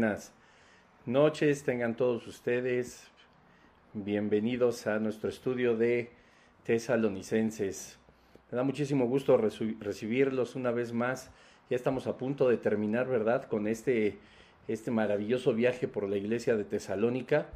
[0.00, 0.32] Buenas
[1.04, 3.06] noches, tengan todos ustedes.
[3.92, 6.08] Bienvenidos a nuestro estudio de
[6.64, 7.98] tesalonicenses.
[8.50, 11.30] Me da muchísimo gusto recibirlos una vez más.
[11.68, 13.44] Ya estamos a punto de terminar, ¿verdad?
[13.44, 14.16] Con este,
[14.68, 17.48] este maravilloso viaje por la iglesia de Tesalónica.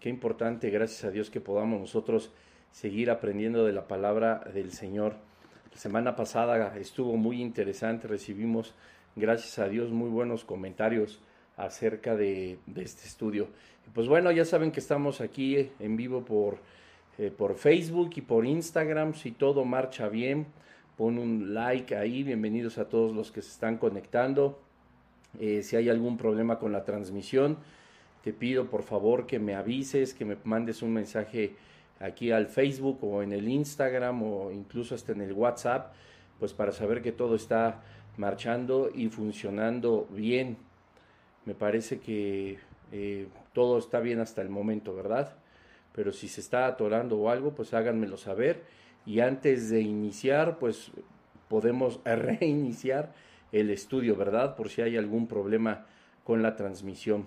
[0.00, 2.32] Qué importante, gracias a Dios, que podamos nosotros
[2.72, 5.16] seguir aprendiendo de la palabra del Señor.
[5.70, 8.74] La semana pasada estuvo muy interesante, recibimos
[9.16, 11.20] gracias a Dios, muy buenos comentarios
[11.64, 13.48] acerca de, este estudio.
[13.94, 16.58] pues bueno, ya saben que estamos aquí en vivo por,
[17.18, 19.14] eh, por Facebook y por Instagram.
[19.14, 20.46] Si todo marcha bien,
[20.96, 22.22] pon un like ahí.
[22.22, 24.60] Bienvenidos a todos los que se están conectando.
[25.38, 27.58] Eh, si hay algún problema con la transmisión,
[28.24, 31.54] te pido por favor que me avises, que me mandes un mensaje
[32.00, 35.92] aquí al Facebook o en el Instagram o incluso hasta en el WhatsApp,
[36.38, 37.82] pues para saber que todo está
[38.16, 40.56] marchando y funcionando bien.
[41.50, 42.60] Me parece que
[42.92, 45.34] eh, todo está bien hasta el momento, ¿verdad?
[45.92, 48.62] Pero si se está atorando o algo, pues háganmelo saber.
[49.04, 50.92] Y antes de iniciar, pues
[51.48, 53.12] podemos reiniciar
[53.50, 54.54] el estudio, ¿verdad?
[54.54, 55.86] Por si hay algún problema
[56.22, 57.26] con la transmisión.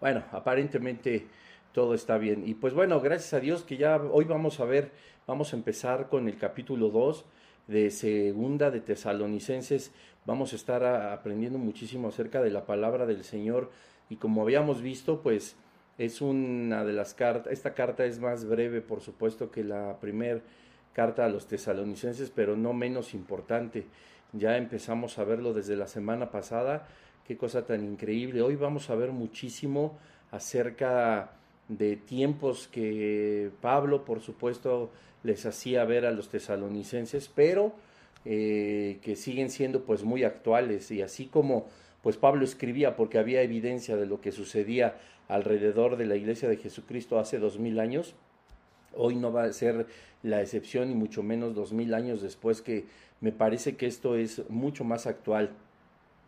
[0.00, 1.28] Bueno, aparentemente
[1.72, 2.46] todo está bien.
[2.46, 4.92] Y pues bueno, gracias a Dios que ya hoy vamos a ver,
[5.26, 7.24] vamos a empezar con el capítulo 2
[7.66, 9.92] de segunda de Tesalonicenses
[10.24, 13.70] vamos a estar aprendiendo muchísimo acerca de la palabra del Señor.
[14.08, 15.56] Y como habíamos visto pues
[15.98, 20.40] es una de las cartas, esta carta es más breve por supuesto que la primera
[20.92, 23.86] carta a los tesalonicenses pero no menos importante.
[24.32, 26.88] Ya empezamos a verlo desde la semana pasada.
[27.26, 28.42] Qué cosa tan increíble.
[28.42, 29.98] Hoy vamos a ver muchísimo
[30.30, 31.32] acerca
[31.68, 34.90] de tiempos que Pablo por supuesto
[35.22, 37.72] les hacía ver a los tesalonicenses, pero
[38.24, 41.66] eh, que siguen siendo pues muy actuales y así como
[42.02, 44.96] pues Pablo escribía porque había evidencia de lo que sucedía
[45.28, 48.14] alrededor de la iglesia de Jesucristo hace dos mil años,
[48.94, 49.86] hoy no va a ser
[50.22, 52.84] la excepción y mucho menos dos mil años después que
[53.20, 55.50] me parece que esto es mucho más actual.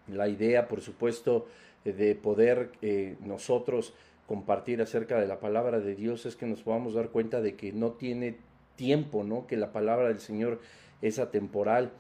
[0.07, 1.47] La idea, por supuesto,
[1.85, 3.95] de poder eh, nosotros
[4.27, 7.73] compartir acerca de la palabra de Dios es que nos podamos dar cuenta de que
[7.73, 8.37] no tiene
[8.77, 9.47] tiempo, ¿no?
[9.47, 10.61] Que la palabra del Señor
[11.03, 11.93] es atemporal,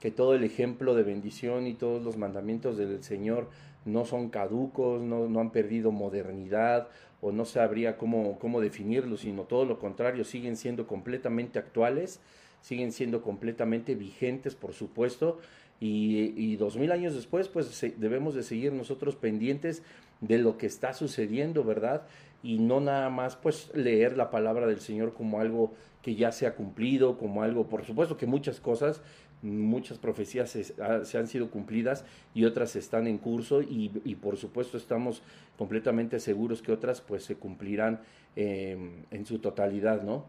[0.00, 3.48] que todo el ejemplo de bendición y todos los mandamientos del Señor
[3.84, 6.88] no son caducos, no, no han perdido modernidad
[7.20, 12.20] o no sabría cómo, cómo definirlos, sino todo lo contrario, siguen siendo completamente actuales,
[12.60, 15.38] siguen siendo completamente vigentes, por supuesto,
[15.84, 19.82] y, dos mil años después, pues debemos de seguir nosotros pendientes
[20.20, 22.02] de lo que está sucediendo, ¿verdad?
[22.42, 25.72] Y no nada más, pues, leer la palabra del Señor como algo
[26.02, 29.00] que ya se ha cumplido, como algo, por supuesto que muchas cosas,
[29.42, 32.04] muchas profecías se, han sido cumplidas
[32.34, 33.88] y otras están en curso y,
[34.20, 35.22] por supuesto estamos
[35.58, 38.00] completamente seguros que otras pues se cumplirán
[38.36, 40.24] em, en su totalidad, ¿no?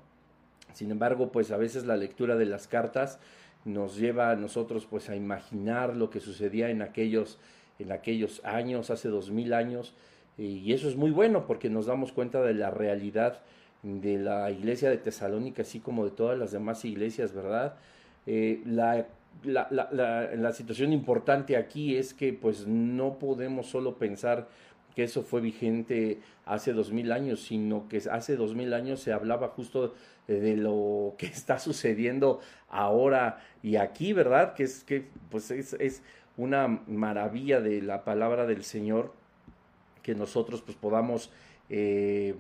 [0.74, 3.20] Sin embargo, pues a veces la lectura de las cartas
[3.66, 7.38] nos lleva a nosotros pues a imaginar lo que sucedía en aquellos,
[7.78, 9.94] en aquellos años, hace dos mil años,
[10.38, 13.42] y eso es muy bueno porque nos damos cuenta de la realidad
[13.84, 17.76] de la iglesia de Tesalónica, así como de todas las demás iglesias, ¿verdad?
[18.26, 19.06] Eh, la,
[19.44, 24.48] la, la, la, situación importante aquí es que pues no podemos solo pensar
[24.96, 29.12] que eso fue vigente hace dos mil años, sino que hace dos mil años se
[29.12, 29.94] hablaba justo
[30.28, 32.40] de lo que está sucediendo
[32.70, 34.54] ahora y aquí, ¿verdad?
[34.54, 36.04] Que es que pues es, es
[36.38, 39.14] una maravilla de la palabra del Señor
[40.04, 41.32] que nosotros pues podamos
[41.70, 42.36] eh,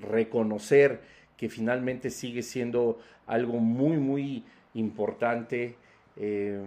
[0.00, 1.00] reconocer
[1.36, 4.42] que finalmente sigue siendo algo muy, muy
[4.74, 5.76] importante,
[6.16, 6.60] eh,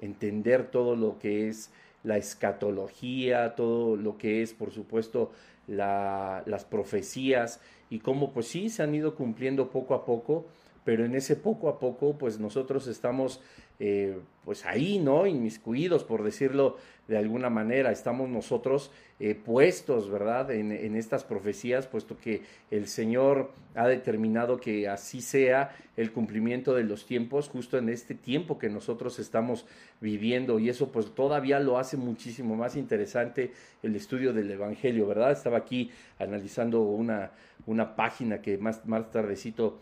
[0.00, 1.70] entender todo lo que es
[2.04, 5.32] la escatología, todo lo que es, por supuesto,
[5.66, 10.46] las profecías y cómo pues sí se han ido cumpliendo poco a poco,
[10.84, 13.40] pero en ese poco a poco pues nosotros estamos
[13.80, 15.26] eh, pues ahí, ¿no?
[15.26, 16.76] Inmiscuidos, por decirlo
[17.08, 18.90] de alguna manera, estamos nosotros
[19.20, 20.50] eh, puestos, ¿verdad?
[20.52, 26.74] En, en, estas profecías, puesto que el Señor ha determinado que así sea el cumplimiento
[26.74, 29.66] de los tiempos, justo en este tiempo que nosotros estamos
[30.00, 33.52] viviendo, y eso pues todavía lo hace muchísimo más interesante
[33.82, 35.32] el estudio del Evangelio, ¿verdad?
[35.32, 37.32] Estaba aquí analizando una,
[37.66, 39.78] una página que más, más tardecito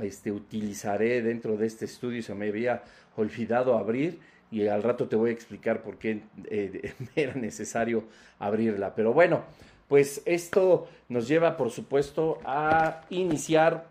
[0.00, 2.82] este, utilizaré dentro de este estudio se me había
[3.16, 4.20] olvidado abrir
[4.50, 6.20] y al rato te voy a explicar por qué
[6.50, 8.04] eh, era necesario
[8.38, 8.94] abrirla.
[8.94, 9.42] Pero bueno,
[9.88, 13.86] pues esto nos lleva por supuesto a iniciar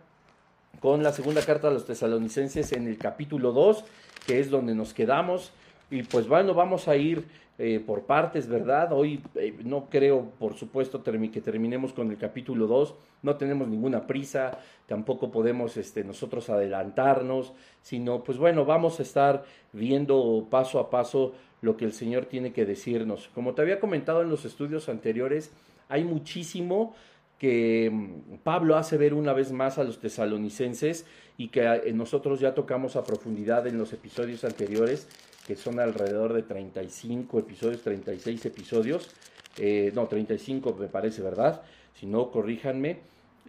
[0.79, 3.83] con la segunda carta a los tesalonicenses en el capítulo 2,
[4.25, 5.51] que es donde nos quedamos.
[5.89, 7.25] Y pues bueno, vamos a ir
[7.63, 8.91] eh, por partes, ¿verdad?
[8.91, 14.07] Hoy eh, no creo, por supuesto, que terminemos con el capítulo 2, no tenemos ninguna
[14.07, 17.53] prisa, tampoco podemos este, nosotros adelantarnos,
[17.83, 22.51] sino pues bueno, vamos a estar viendo paso a paso lo que el Señor tiene
[22.51, 23.29] que decirnos.
[23.35, 25.53] Como te había comentado en los estudios anteriores,
[25.87, 26.95] hay muchísimo
[27.41, 31.07] que mm, Pablo hace ver una vez más a los tesalonicenses
[31.39, 35.07] y que eh, nosotros ya tocamos a profundidad en los episodios anteriores
[35.47, 39.09] que son alrededor de 35 episodios, 36 episodios,
[39.57, 41.63] eh, no, 35 me parece, ¿verdad?
[41.95, 42.99] Si no, corríjanme,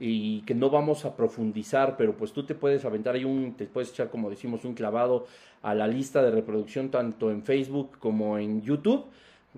[0.01, 3.67] y que no vamos a profundizar, pero pues tú te puedes aventar ahí un, te
[3.67, 5.27] puedes echar, como decimos, un clavado
[5.61, 9.05] a la lista de reproducción tanto en Facebook como en YouTube,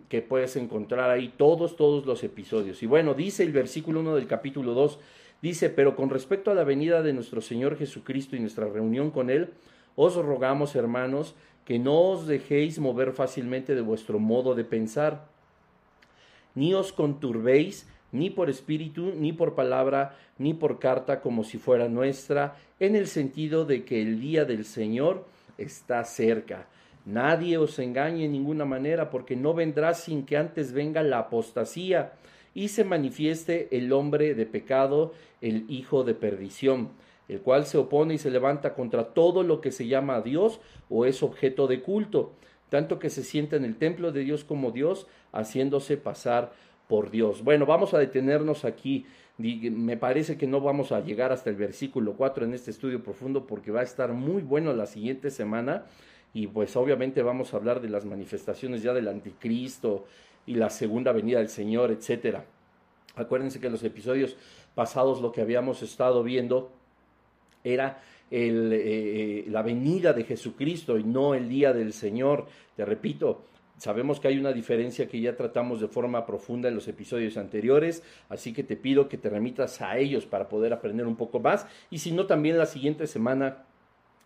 [0.09, 2.83] que puedes encontrar ahí todos, todos los episodios.
[2.83, 4.99] Y bueno, dice el versículo 1 del capítulo 2,
[5.41, 9.31] dice, pero con respecto a la venida de nuestro Señor Jesucristo y nuestra reunión con
[9.31, 9.51] Él,
[9.97, 11.35] os rogamos, hermanos,
[11.65, 15.27] que no os dejéis mover fácilmente de vuestro modo de pensar,
[16.55, 21.89] ni os conturbéis ni por espíritu, ni por palabra, ni por carta como si fuera
[21.89, 25.27] nuestra, en el sentido de que el día del Señor
[25.59, 26.69] está cerca.
[27.05, 32.13] Nadie os engañe en ninguna manera, porque no vendrá sin que antes venga la apostasía
[32.55, 36.91] y se manifieste el hombre de pecado, el hijo de perdición
[37.29, 41.07] el cual se opone y se levanta contra todo lo que se llama Dios o
[41.07, 42.33] es objeto de culto,
[42.69, 46.53] tanto que se sienta en el templo de Dios como Dios, haciéndose pasar
[46.89, 47.43] por Dios.
[47.43, 49.07] Bueno, vamos a detenernos aquí.
[49.39, 53.47] Me parece que no vamos a llegar hasta el versículo 4 en este estudio profundo
[53.47, 55.87] porque va a estar muy bueno la siguiente semana
[56.35, 60.05] y pues obviamente vamos a hablar de las manifestaciones ya del anticristo
[60.47, 62.45] y la segunda venida del Señor, etcétera.
[63.15, 64.37] Acuérdense que en los episodios
[64.75, 66.73] pasados lo que habíamos estado viendo
[67.63, 72.47] era eh, eh, la venida de Jesucristo y no el día del Señor.
[72.77, 73.45] Te repito,
[73.77, 78.05] Sabemos que hay una diferencia que ya tratamos de forma profunda en los episodios anteriores,
[78.29, 81.67] así que te pido que te remitas a ellos para poder aprender un poco más
[81.91, 83.65] y si no también la siguiente semana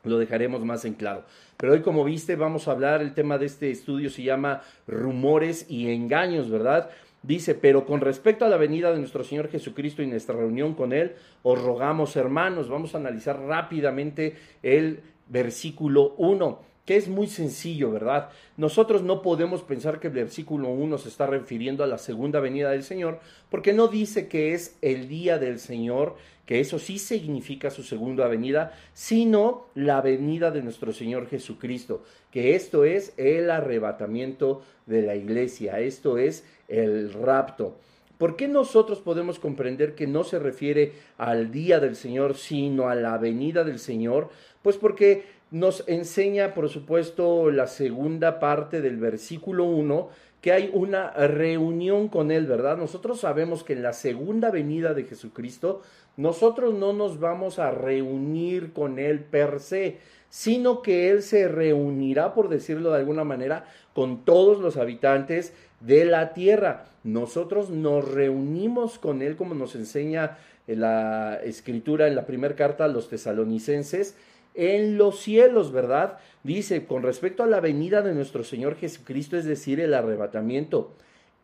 [0.09, 1.25] lo dejaremos más en claro.
[1.57, 5.67] Pero hoy como viste vamos a hablar, el tema de este estudio se llama rumores
[5.69, 6.91] y engaños, ¿verdad?
[7.23, 10.93] Dice, pero con respecto a la venida de nuestro Señor Jesucristo y nuestra reunión con
[10.93, 17.91] Él, os rogamos, hermanos, vamos a analizar rápidamente el versículo 1 que es muy sencillo,
[17.91, 18.31] ¿verdad?
[18.57, 22.71] Nosotros no podemos pensar que el versículo 1 se está refiriendo a la segunda venida
[22.71, 26.17] del Señor, porque no dice que es el día del Señor,
[26.49, 32.55] que eso sí significa su segunda venida, sino la venida de nuestro Señor Jesucristo, que
[32.55, 37.76] esto es el arrebatamiento de la iglesia, esto es el rapto.
[38.17, 42.95] ¿Por qué nosotros podemos comprender que no se refiere al día del Señor, sino a
[42.95, 44.31] la venida del Señor?
[44.62, 50.09] Pues porque nos enseña, por supuesto, la segunda parte del versículo 1,
[50.49, 52.78] que hay una reunión con Él, ¿verdad?
[52.78, 55.83] Nosotros sabemos que en la segunda venida de Jesucristo,
[56.17, 59.99] nosotros no nos vamos a reunir con Él per se,
[60.31, 66.07] sino que Él se reunirá, por decirlo de alguna manera, con todos los habitantes de
[66.07, 66.87] la tierra.
[67.05, 72.88] Nosotros nos reunimos con Él, como nos enseña la escritura en la primera carta a
[72.88, 74.17] los tesalonicenses,
[74.55, 76.19] en los cielos, ¿verdad?
[76.43, 80.95] Dice, con respecto a la venida de nuestro Señor Jesucristo, es decir, el arrebatamiento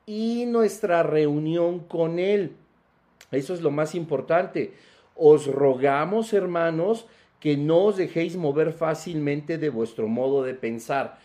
[0.06, 2.52] y nuestra reunión con Él.
[3.30, 4.74] Eso es lo más importante.
[5.16, 7.06] Os rogamos, hermanos,
[7.40, 11.18] que no os dejéis mover fácilmente de vuestro modo de pensar.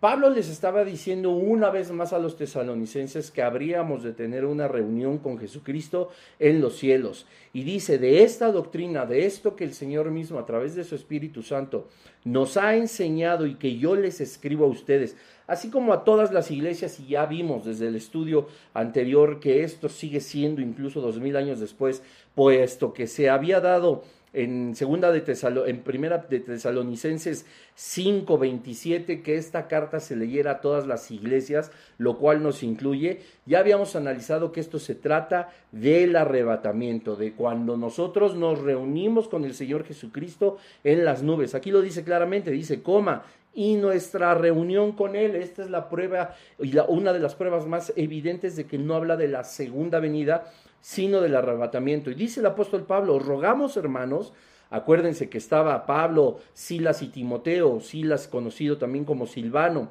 [0.00, 4.66] Pablo les estaba diciendo una vez más a los tesalonicenses que habríamos de tener una
[4.66, 7.26] reunión con Jesucristo en los cielos.
[7.52, 10.94] Y dice, de esta doctrina, de esto que el Señor mismo a través de su
[10.94, 11.86] Espíritu Santo
[12.24, 16.50] nos ha enseñado y que yo les escribo a ustedes, así como a todas las
[16.50, 21.36] iglesias, y ya vimos desde el estudio anterior que esto sigue siendo incluso dos mil
[21.36, 22.02] años después,
[22.34, 24.02] puesto que se había dado
[24.32, 25.24] en segunda de
[25.66, 27.46] en primera de Tesalonicenses
[27.76, 33.20] 5:27 que esta carta se leyera a todas las iglesias, lo cual nos incluye.
[33.46, 39.44] Ya habíamos analizado que esto se trata del arrebatamiento, de cuando nosotros nos reunimos con
[39.44, 41.54] el Señor Jesucristo en las nubes.
[41.54, 45.34] Aquí lo dice claramente, dice, coma, y nuestra reunión con Él.
[45.36, 48.94] Esta es la prueba y la, una de las pruebas más evidentes de que no
[48.94, 52.10] habla de la segunda venida, sino del arrebatamiento.
[52.10, 54.32] Y dice el apóstol Pablo, rogamos hermanos,
[54.70, 59.88] acuérdense que estaba Pablo, Silas y Timoteo, Silas conocido también como Silvano.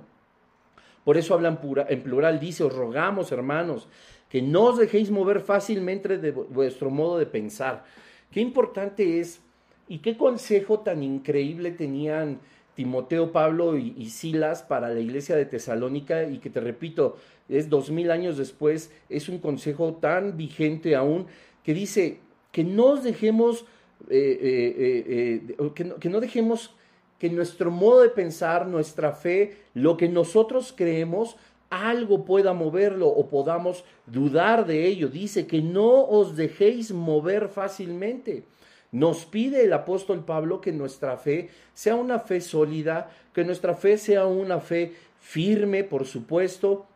[1.04, 3.88] Por eso hablan en plural, dice, os rogamos hermanos,
[4.30, 7.84] que no os dejéis mover fácilmente de vuestro modo de pensar.
[8.32, 9.42] Qué importante es
[9.88, 12.40] y qué consejo tan increíble tenían
[12.76, 17.18] Timoteo, Pablo y, Silas para la iglesia de Tesalónica y que te repito,
[17.50, 21.28] es dos mil años después, es un consejo tan vigente aún
[21.64, 22.20] que dice
[22.52, 23.66] que no dejemos,
[24.10, 25.42] eh,
[25.76, 26.76] que no dejemos
[27.20, 31.36] que nuestro modo de pensar, nuestra fe, lo que nosotros creemos,
[31.70, 35.10] algo pueda moverlo o podamos dudar de ello.
[35.10, 38.44] Dice que no os dejéis mover fácilmente.
[38.92, 43.98] Nos pide el apóstol Pablo que nuestra fe sea una fe sólida, que nuestra fe
[43.98, 46.88] sea una fe firme, por supuesto.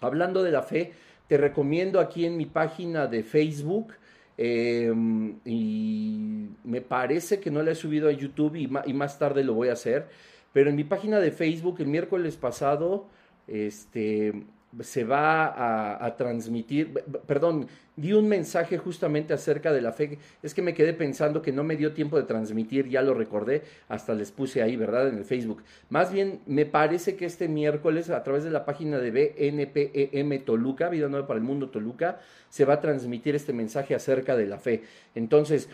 [0.00, 0.92] Hablando de la fe,
[1.26, 3.94] te recomiendo aquí en mi página de Facebook,
[4.36, 9.44] em, y me parece que no la he subido a YouTube y, y, más tarde
[9.44, 10.08] lo voy a hacer,
[10.52, 13.06] pero en mi página de Facebook el miércoles pasado
[13.50, 14.32] este,
[14.82, 16.92] se va a, transmitir,
[17.26, 21.52] perdón, di un mensaje justamente acerca de la fe, es que me quedé pensando que
[21.52, 25.08] no me dio tiempo de transmitir, ya lo recordé, hasta les puse ahí, ¿verdad?
[25.08, 25.62] En el Facebook.
[25.88, 30.88] Más bien, me parece que este miércoles, a través de la página de BNPEM Toluca,
[30.88, 34.58] Vida Nueva para el Mundo Toluca, se va a transmitir este mensaje acerca de la
[34.58, 34.82] fe.
[35.14, 35.68] Entonces,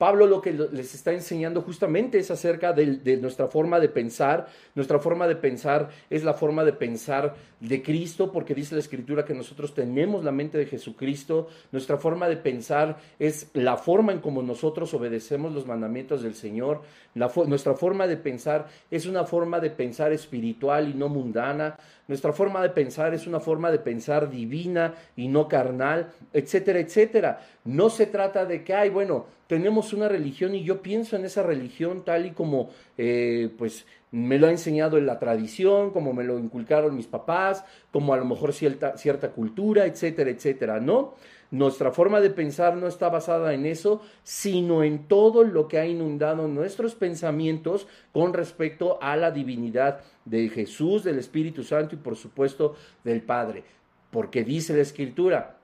[0.00, 4.48] Pablo lo que les está enseñando justamente es acerca de, nuestra forma de pensar.
[4.74, 9.26] Nuestra forma de pensar es la forma de pensar de Cristo, porque dice la Escritura
[9.26, 11.48] que nosotros tenemos la mente de Jesucristo.
[11.70, 16.80] Nuestra forma de pensar es la forma en como nosotros obedecemos los mandamientos del Señor.
[17.14, 21.76] Nuestra forma de pensar es una forma de pensar espiritual y no mundana.
[22.06, 27.40] Nuestra forma de pensar es una forma de pensar divina y no carnal, etcétera, etcétera.
[27.64, 31.42] No se trata de que, ay, bueno, tenemos una religión y yo pienso en esa
[31.42, 36.24] religión tal y como, eh, pues, me lo ha enseñado en la tradición, como me
[36.24, 40.80] lo inculcaron mis papás, como a lo mejor cierta, cierta cultura, etcétera, etcétera.
[40.80, 41.14] No,
[41.50, 45.86] nuestra forma de pensar no está basada en eso, sino en todo lo que ha
[45.86, 52.16] inundado nuestros pensamientos con respecto a la divinidad de Jesús, del Espíritu Santo y por
[52.16, 53.64] supuesto del Padre.
[54.10, 55.56] Porque dice la Escritura,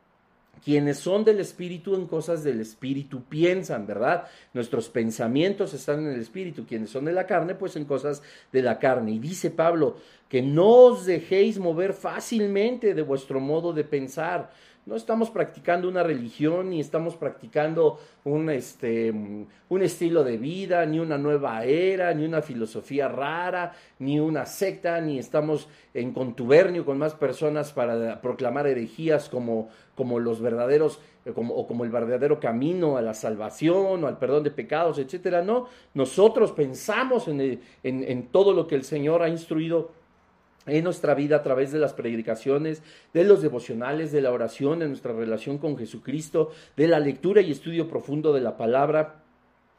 [0.65, 4.25] quienes son del Espíritu en cosas del Espíritu piensan, ¿verdad?
[4.55, 8.63] Nuestros pensamientos están en el Espíritu, quienes son de la carne, pues en cosas de
[8.63, 9.13] la carne.
[9.13, 14.51] Y dice Pablo, que no os dejéis mover fácilmente de vuestro modo de pensar
[14.87, 21.01] no estamos practicando una religión, ni estamos practicando un, este, un estilo de vida, ni
[21.01, 26.99] una nueva era, ni una filosofía rara, ni una secta, ni estamos en contubernio con
[26.99, 32.39] más personas para proclamar herejías como, como los verdaderos eh, como, o como el verdadero
[32.39, 35.43] camino a la salvación o al perdón de pecados, etcétera.
[35.43, 40.06] No, nosotros pensamos en, en todo lo que el Señor ha instruido
[40.67, 42.83] en nuestra vida a través de las predicaciones,
[43.15, 47.53] de los devocionales, de la oración, de nuestra relación con Jesucristo, de la lectura y
[47.53, 49.23] estudio profundo de la palabra.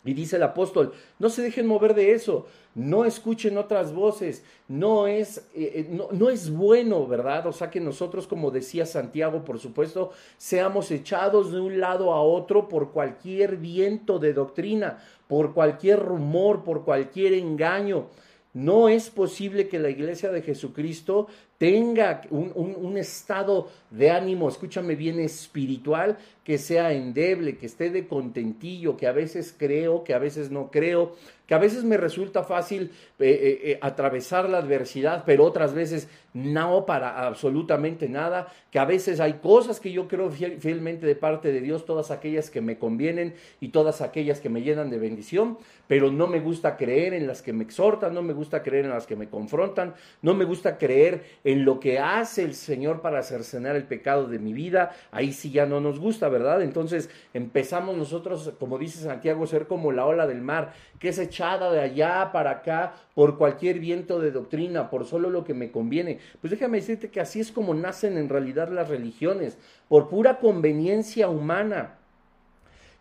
[0.06, 2.46] Y dice el apóstol, no se dejen mover de eso,
[2.76, 7.46] no escuchen otras voces, no es, eh, eh, no, no, es bueno, ¿verdad?
[7.48, 12.22] O sea que nosotros, como decía Santiago, por supuesto, seamos echados de un lado a
[12.22, 18.08] otro por cualquier viento de doctrina, por cualquier rumor, por cualquier engaño.
[18.54, 25.20] No es posible que la iglesia de Jesucristo tenga un, estado de ánimo, escúchame bien,
[25.20, 30.52] espiritual, que sea endeble, que esté de contentillo, que a veces creo, que a veces
[30.52, 31.16] no creo,
[31.48, 36.08] que a veces me resulta fácil eh, eh, eh, atravesar la adversidad, pero otras veces
[36.34, 41.52] no para absolutamente nada, que a veces hay cosas que yo creo fielmente de parte
[41.52, 45.58] de Dios, todas aquellas que me convienen y todas aquellas que me llenan de bendición,
[45.88, 48.92] pero no me gusta creer en las que me exhortan, no me gusta creer en
[48.92, 53.24] las que me confrontan, no me gusta creer en lo que hace el Señor para
[53.24, 56.62] cercenar el pecado de mi vida, ahí sí ya no nos gusta, ¿verdad?
[56.62, 61.72] Entonces empezamos nosotros, como dice Santiago, ser como la ola del mar, que es echada
[61.72, 66.17] de allá para acá por cualquier viento de doctrina, por solo lo que me conviene.
[66.42, 71.30] Pues déjame decirte que así es como nacen en realidad las religiones, por pura conveniencia
[71.30, 71.98] humana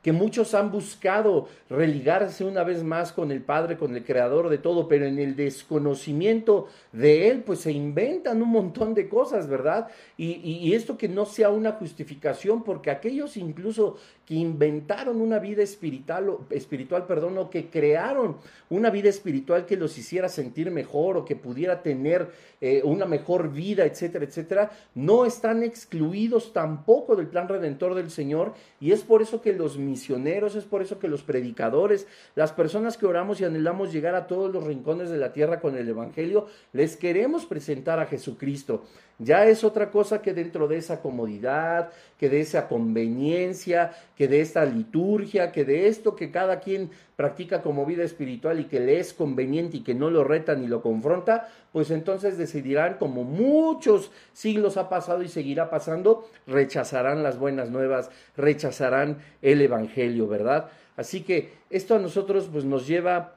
[0.07, 4.59] que muchos han buscado religarse una vez más con el Padre, con el Creador de
[4.59, 9.89] todo, pero en el desconocimiento de Él, pues se inventan un montón de cosas, ¿verdad?
[10.17, 15.63] Y, y, esto que no sea una justificación, porque aquellos incluso que inventaron una vida
[15.63, 18.37] espiritual, espiritual, perdón, o que crearon
[18.69, 22.29] una vida espiritual que los hiciera sentir mejor o que pudiera tener
[22.61, 28.55] eh, una mejor vida, etcétera, etcétera, no están excluidos tampoco del plan redentor del Señor
[28.81, 32.97] y es por eso que los misioneros, es por eso que los predicadores, las personas
[32.97, 36.47] que oramos y anhelamos llegar a todos los rincones de la tierra con el Evangelio,
[36.73, 38.85] les queremos presentar a Jesucristo.
[39.19, 44.43] Ya es otra cosa que dentro de esa comodidad, que de esa conveniencia, que de
[44.43, 49.01] esta liturgia, que de esto que cada quien practica como vida espiritual y que le
[49.01, 54.11] es conveniente y que no lo reta ni lo confronta, pues entonces decidirán, como muchos
[54.35, 60.69] siglos ha pasado y seguirá pasando, rechazarán las buenas nuevas, rechazarán el Evangelio, ¿verdad?
[60.97, 63.36] Así que esto a nosotros pues nos lleva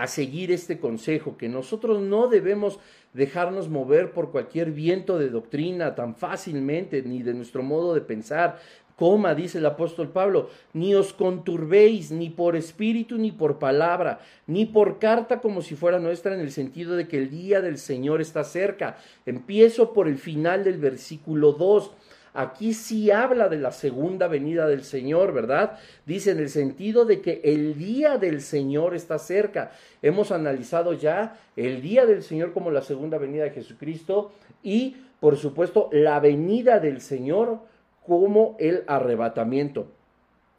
[0.00, 2.78] a seguir este consejo, que nosotros no debemos
[3.12, 8.58] dejarnos mover por cualquier viento de doctrina tan fácilmente, ni de nuestro modo de pensar.
[8.96, 14.64] Coma, dice el apóstol Pablo, ni os conturbéis ni por espíritu ni por palabra, ni
[14.64, 18.22] por carta como si fuera nuestra en el sentido de que el día del Señor
[18.22, 18.96] está cerca.
[19.26, 21.90] Empiezo por el final del versículo 2
[22.32, 25.78] Aquí sí habla de la segunda venida del Señor, ¿verdad?
[26.06, 29.72] Dice en el sentido de que el día del Señor está cerca.
[30.00, 35.36] Hemos analizado ya el día del Señor como la segunda venida de Jesucristo y, por
[35.36, 37.58] supuesto, la venida del Señor
[38.06, 39.88] como el arrebatamiento.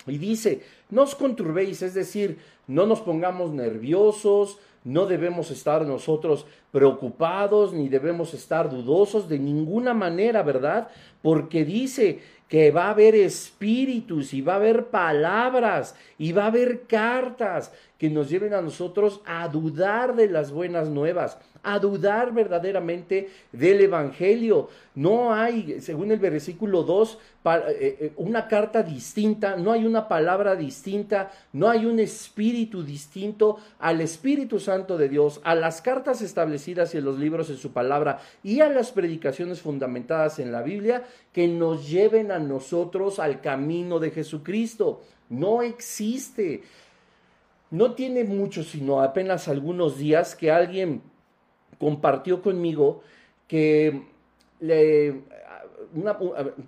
[0.08, 6.46] Y dice, no os conturbéis, es decir, no nos pongamos nerviosos, no debemos estar nosotros
[6.72, 10.90] preocupados ni debemos estar dudosos de ninguna manera, ¿verdad?
[11.22, 16.48] Porque dice que va a haber espíritus y va a haber palabras y va a
[16.48, 22.34] haber cartas que nos lleven a nosotros a dudar de las buenas nuevas a dudar
[22.34, 24.70] verdaderamente del Evangelio.
[24.96, 30.56] No hay, según el versículo 2, eh, eh, una carta distinta, no hay una palabra
[30.56, 30.81] distinta,
[31.54, 37.06] no hay un espíritu distinto al Espíritu Santo de Dios, a las cartas establecidas en
[37.06, 41.90] los libros en su palabra y a las predicaciones fundamentadas en la Biblia que nos
[41.90, 45.02] lleven a nosotros al camino de Jesucristo.
[45.30, 46.64] No existe.
[47.70, 51.02] No tiene mucho, sino apenas algunos días que alguien
[51.80, 53.02] compartió conmigo
[53.48, 54.04] que
[54.60, 55.22] le,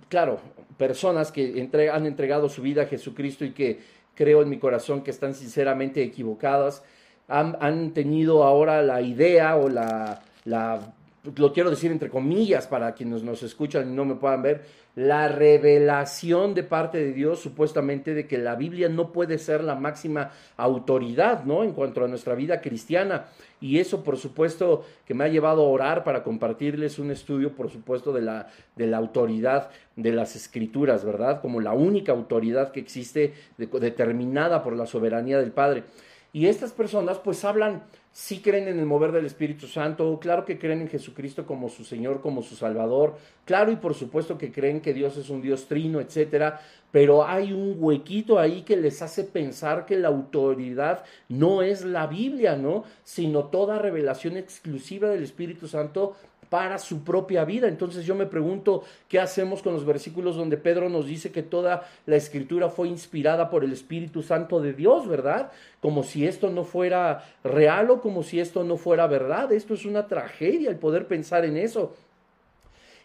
[0.08, 0.40] claro,
[0.76, 3.80] personas que han entregado su vida a Jesucristo y que
[4.14, 6.82] creo en mi corazón que están sinceramente equivocadas,
[7.28, 10.92] han, tenido ahora la idea o la, la,
[11.36, 14.64] lo quiero decir entre comillas para quienes nos escuchan y no me puedan ver,
[14.94, 19.74] la revelación de parte de Dios supuestamente de que la Biblia no puede ser la
[19.74, 21.64] máxima autoridad, ¿no?
[21.64, 23.26] En cuanto a nuestra vida cristiana.
[23.60, 27.70] Y eso, por supuesto, que me ha llevado a orar para compartirles un estudio, por
[27.70, 31.40] supuesto, de la, de la autoridad de las escrituras, ¿verdad?
[31.40, 35.84] Como la única autoridad que existe determinada por la soberanía del Padre.
[36.32, 40.56] Y estas personas pues hablan, sí creen en el mover del Espíritu Santo, claro que
[40.56, 44.80] creen en Jesucristo como su Señor, como su Salvador, claro y por supuesto que creen
[44.80, 46.60] que Dios es un Dios trino, etcétera,
[46.92, 52.06] pero hay un huequito ahí que les hace pensar que la autoridad no es la
[52.06, 52.84] Biblia, ¿no?
[53.02, 56.14] Sino toda revelación exclusiva del Espíritu Santo
[56.48, 57.68] para su propia vida.
[57.68, 61.88] Entonces yo me pregunto, ¿qué hacemos con los versículos donde Pedro nos dice que toda
[62.06, 65.52] la escritura fue inspirada por el Espíritu Santo de Dios, ¿verdad?
[65.80, 69.52] Como si esto no fuera real o como si esto no fuera verdad.
[69.52, 71.94] Esto es una tragedia el poder pensar en eso.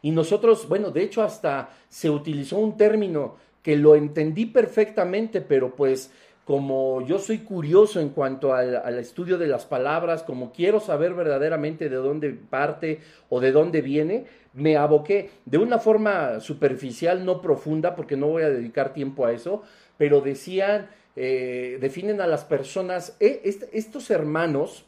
[0.01, 5.75] Y nosotros, bueno, de hecho hasta se utilizó un término que lo entendí perfectamente, pero
[5.75, 6.11] pues
[6.49, 11.89] como yo soy curioso en cuanto al, estudio de las palabras, como quiero saber verdaderamente
[11.89, 17.95] de dónde parte o de dónde viene, me aboqué de una forma superficial, no profunda,
[17.95, 19.61] porque no voy a dedicar tiempo a eso,
[19.99, 24.87] pero decían, eh, definen a las personas, eh, estos hermanos,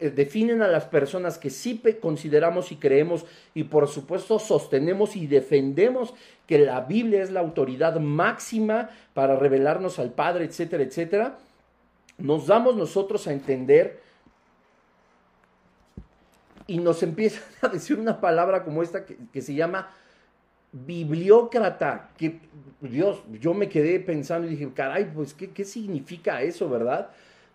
[0.00, 6.14] definen a las personas que sí consideramos y creemos y por supuesto sostenemos y defendemos
[6.46, 11.38] que la Biblia es la autoridad máxima para revelarnos al Padre, etcétera, etcétera,
[12.18, 14.00] nos damos nosotros a entender
[16.68, 19.90] y nos empiezan a decir una palabra como esta que, se llama
[20.70, 22.38] bibliócrata, que
[22.80, 27.10] Dios, yo me quedé pensando y dije, caray, pues, ¿qué, qué significa eso, verdad?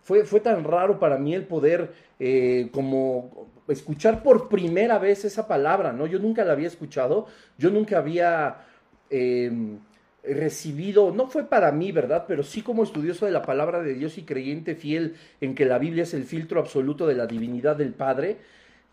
[0.08, 5.46] Fue, fue tan raro para mí el poder eh, como escuchar por primera vez esa
[5.46, 6.06] palabra, ¿no?
[6.06, 7.26] Yo nunca la había escuchado,
[7.58, 8.64] yo nunca había
[9.10, 9.80] em,
[10.24, 12.24] recibido, no fue para mí, ¿verdad?
[12.26, 15.76] Pero sí como estudioso de la palabra de Dios y creyente fiel en que la
[15.76, 18.38] Biblia es el filtro absoluto de la divinidad del Padre,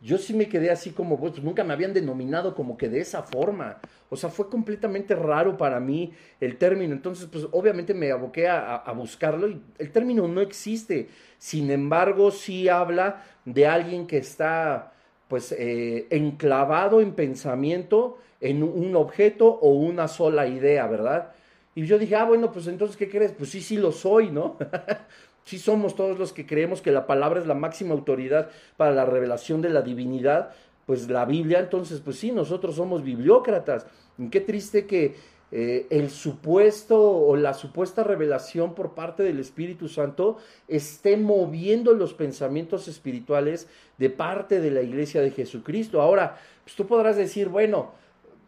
[0.02, 3.24] yo sí me quedé así como, pues nunca me habían denominado como que de esa
[3.24, 3.80] forma.
[4.10, 6.94] O sea, fue completamente raro para mí el término.
[6.94, 11.10] Entonces, pues obviamente me aboqué a, buscarlo y el término no existe.
[11.38, 14.94] Sin embargo, sí habla de alguien que está
[15.28, 21.32] pues eh, enclavado en pensamiento en un objeto o una sola idea, ¿verdad?
[21.74, 23.34] Y yo dije, ah, bueno, pues entonces, ¿qué crees?
[23.34, 24.58] Pues sí, sí lo soy, ¿no?
[25.46, 29.06] sí somos todos los que creemos que la palabra es la máxima autoridad para la
[29.06, 30.52] revelación de la divinidad,
[30.86, 33.88] pues la Biblia, entonces, pues sí, nosotros somos bibliócratas.
[34.30, 35.16] Qué triste que
[35.52, 42.14] eh, el supuesto o la supuesta revelación por parte del Espíritu Santo esté moviendo los
[42.14, 46.02] pensamientos espirituales de parte de la iglesia de Jesucristo.
[46.02, 47.92] Ahora, pues tú podrás decir, bueno,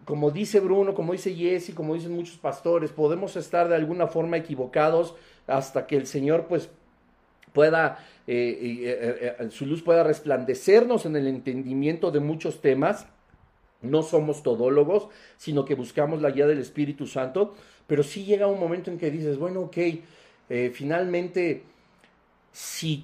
[0.06, 4.38] como dice Bruno, como dice Jesse, como dicen muchos pastores, podemos estar de alguna forma
[4.38, 5.16] equivocados
[5.48, 6.70] hasta que el Señor pues
[7.58, 13.08] pueda, eh, eh, su luz pueda resplandecernos en el entendimiento de muchos temas.
[13.82, 17.56] No somos todólogos, sino que buscamos la guía del Espíritu Santo,
[17.88, 19.78] pero sí llega un momento en que dices, bueno, ok,
[20.50, 21.64] eh, finalmente,
[22.52, 23.04] si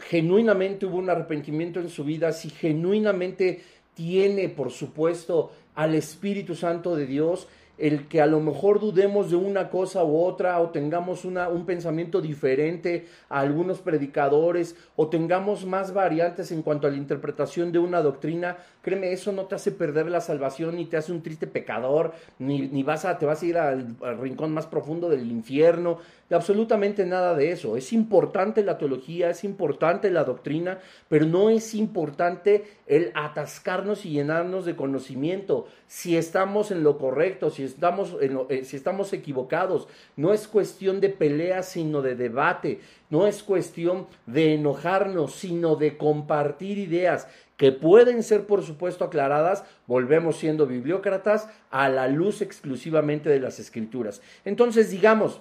[0.00, 3.62] genuinamente hubo un arrepentimiento en su vida, si genuinamente
[3.94, 7.46] tiene, por supuesto, al Espíritu Santo de Dios,
[7.78, 11.66] el que a lo mejor dudemos de una cosa u otra o tengamos una, un
[11.66, 17.78] pensamiento diferente a algunos predicadores o tengamos más variantes en cuanto a la interpretación de
[17.80, 21.46] una doctrina, créeme, eso no te hace perder la salvación ni te hace un triste
[21.46, 25.30] pecador, ni, ni vas a, te vas a ir al, al rincón más profundo del
[25.30, 25.98] infierno,
[26.30, 27.76] absolutamente nada de eso.
[27.76, 34.10] Es importante la teología, es importante la doctrina, pero no es importante el atascarnos y
[34.10, 35.66] llenarnos de conocimiento.
[35.86, 41.00] Si estamos en lo correcto, si estamos, en eh, si estamos equivocados, no es cuestión
[41.00, 42.80] de pelea, sino de debate.
[43.10, 49.64] No es cuestión de enojarnos, sino de compartir ideas que pueden ser, por supuesto, aclaradas,
[49.86, 54.22] volvemos siendo bibliócratas, a la luz exclusivamente de las escrituras.
[54.44, 55.40] Entonces, digamos,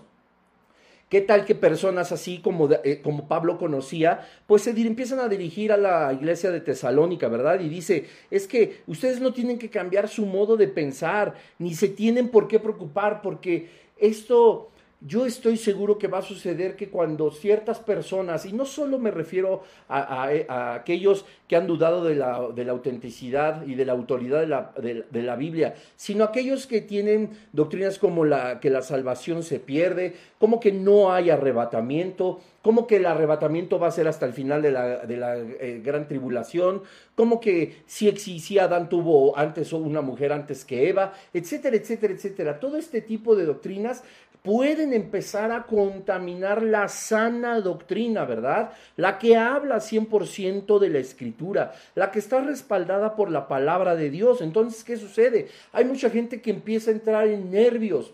[1.13, 5.71] ¿Qué tal que personas así como, eh, como Pablo conocía, pues se empiezan a dirigir
[5.71, 7.60] a la iglesia de Tesalónica, ¿verdad?
[7.60, 11.89] Y dice, es que ustedes no tienen que cambiar su modo de pensar, ni se
[11.89, 14.71] tienen por qué preocupar, porque esto
[15.05, 19.11] yo estoy seguro que va a suceder que cuando ciertas personas, y no solo me
[19.11, 25.35] refiero a, aquellos que han dudado de la, autenticidad y de la autoridad de la,
[25.35, 30.71] Biblia, sino aquellos que tienen doctrinas como la, que la salvación se pierde, como que
[30.71, 34.99] no hay arrebatamiento, como que el arrebatamiento va a ser hasta el final de la,
[34.99, 36.81] de la eh, gran tribulación,
[37.15, 42.59] como que si, si Adán tuvo antes una mujer antes que Eva, etcétera, etcétera, etcétera.
[42.59, 44.03] Todo este tipo de doctrinas
[44.43, 48.73] pueden empezar a contaminar la sana doctrina, ¿verdad?
[48.97, 54.10] La que habla 100% de la escritura, la que está respaldada por la palabra de
[54.10, 54.41] Dios.
[54.41, 55.47] Entonces, ¿qué sucede?
[55.71, 58.13] Hay mucha gente que empieza a entrar en nervios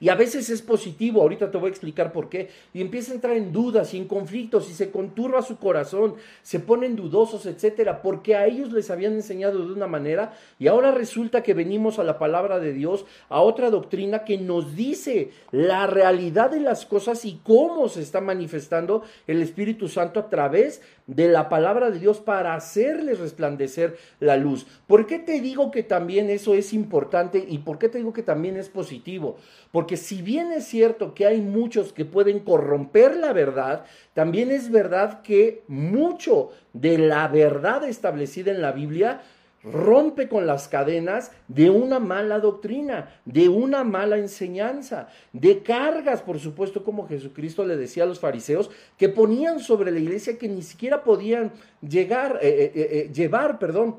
[0.00, 2.48] y a veces es positivo, ahorita te voy a explicar por qué.
[2.72, 6.58] Y empieza a entrar en dudas y en conflictos y se conturba su corazón, se
[6.58, 11.42] ponen dudosos, etcétera, porque a ellos les habían enseñado de una manera y ahora resulta
[11.42, 16.50] que venimos a la palabra de Dios, a otra doctrina que nos dice la realidad
[16.50, 21.48] de las cosas y cómo se está manifestando el Espíritu Santo a través de la
[21.48, 24.66] palabra de Dios para hacerles resplandecer la luz.
[24.86, 28.22] ¿Por qué te digo que también eso es importante y por qué te digo que
[28.22, 29.36] también es positivo?
[29.72, 34.70] Porque si bien es cierto que hay muchos que pueden corromper la verdad, también es
[34.70, 39.20] verdad que mucho de la verdad establecida en la Biblia
[39.62, 46.38] rompe con las cadenas de una mala doctrina, de una mala enseñanza, de cargas, por
[46.38, 50.62] supuesto, como Jesucristo le decía a los fariseos, que ponían sobre la iglesia que ni
[50.62, 51.52] siquiera podían
[51.86, 53.96] llegar, eh, eh, eh, llevar, perdón.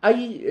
[0.00, 0.46] Hay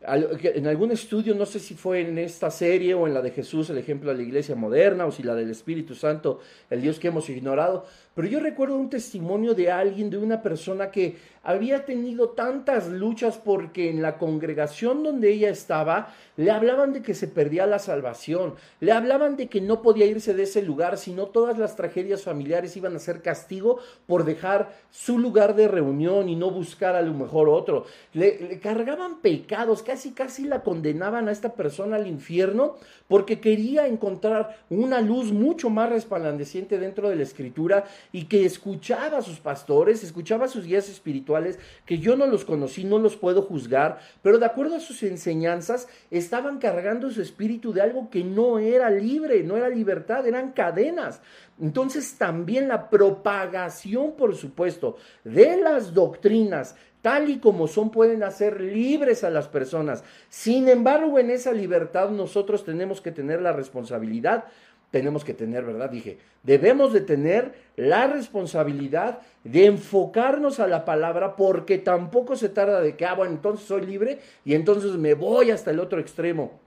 [0.00, 3.68] en algún estudio, no sé si fue en esta serie o en la de Jesús,
[3.70, 6.40] el ejemplo de la iglesia moderna, o si la del Espíritu Santo,
[6.70, 7.84] el Dios que hemos ignorado,
[8.18, 13.38] pero yo recuerdo un testimonio de alguien, de una persona que había tenido tantas luchas
[13.38, 18.54] porque en la congregación donde ella estaba le hablaban de que se perdía la salvación,
[18.80, 22.76] le hablaban de que no podía irse de ese lugar, sino todas las tragedias familiares
[22.76, 27.14] iban a ser castigo por dejar su lugar de reunión y no buscar a lo
[27.14, 27.86] mejor otro.
[28.12, 32.76] Le, le cargaban pecados, casi casi la condenaban a esta persona al infierno
[33.08, 39.18] porque quería encontrar una luz mucho más resplandeciente dentro de la escritura y que escuchaba
[39.18, 43.16] a sus pastores, escuchaba a sus guías espirituales, que yo no los conocí, no los
[43.16, 48.24] puedo juzgar, pero de acuerdo a sus enseñanzas estaban cargando su espíritu de algo que
[48.24, 51.20] no era libre, no era libertad, eran cadenas.
[51.60, 58.60] Entonces también la propagación, por supuesto, de las doctrinas tal y como son, pueden hacer
[58.60, 60.02] libres a las personas.
[60.28, 64.44] Sin embargo, en esa libertad nosotros tenemos que tener la responsabilidad,
[64.90, 65.90] tenemos que tener, ¿verdad?
[65.90, 72.80] Dije, debemos de tener la responsabilidad de enfocarnos a la palabra porque tampoco se tarda
[72.80, 76.58] de que, ah, bueno, entonces soy libre y entonces me voy hasta el otro extremo.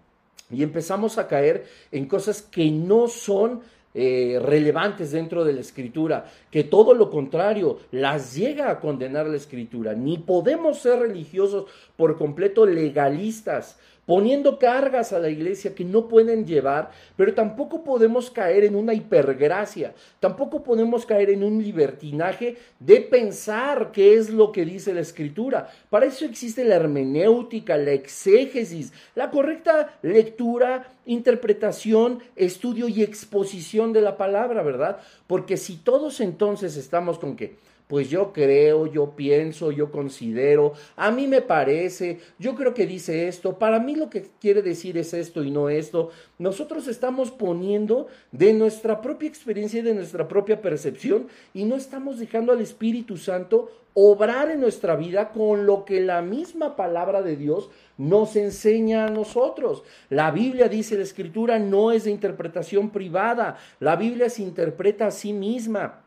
[0.52, 3.62] Y empezamos a caer en cosas que no son
[3.94, 9.36] eh, relevantes dentro de la escritura, que todo lo contrario las llega a condenar la
[9.36, 9.94] escritura.
[9.94, 11.66] Ni podemos ser religiosos
[11.98, 13.78] por completo legalistas,
[14.12, 18.94] poniendo cargas a la iglesia que no pueden llevar, pero tampoco podemos caer en una
[18.94, 25.00] hipergracia, tampoco podemos caer en un libertinaje de pensar qué es lo que dice la
[25.00, 25.70] escritura.
[25.90, 34.02] Para eso existe la hermenéutica, la exégesis, la correcta lectura, interpretación, estudio y exposición de
[34.02, 35.00] la palabra, ¿verdad?
[35.26, 37.56] Porque si todos entonces estamos con que
[37.92, 43.28] pues yo creo, yo pienso, yo considero, a mí me parece, yo creo que dice
[43.28, 46.10] esto, para mí lo que quiere decir es esto y no esto.
[46.40, 52.18] Nosotros estamos poniendo de nuestra propia experiencia y de nuestra propia percepción y no estamos
[52.18, 57.36] dejando al Espíritu Santo obrar en nuestra vida con lo que la misma palabra de
[57.36, 59.84] Dios nos enseña a nosotros.
[60.10, 65.12] La Biblia dice, la escritura no es de interpretación privada, la Biblia se interpreta a
[65.12, 66.06] sí misma.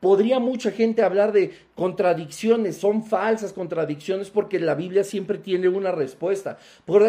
[0.00, 5.92] Podría mucha gente hablar de contradicciones, son falsas contradicciones porque la Biblia siempre tiene una
[5.92, 6.58] respuesta,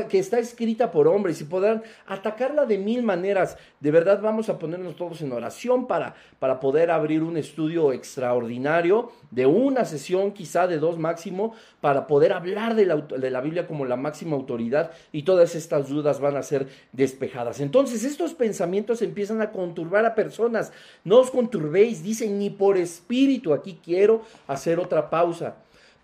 [0.10, 3.58] que está escrita por hombres y podrán atacarla de mil maneras.
[3.82, 9.12] De verdad vamos a ponernos todos en oración para, para poder abrir un estudio extraordinario
[9.30, 13.68] de una sesión, quizá de dos máximo, para poder hablar de la, de la Biblia
[13.68, 17.60] como la máxima autoridad y todas estas dudas van a ser despejadas.
[17.60, 20.72] Entonces estos pensamientos empiezan a conturbar a personas.
[21.04, 23.54] No os conturbéis, dicen, ni por espíritu.
[23.54, 25.56] Aquí quiero hacer otra pausa,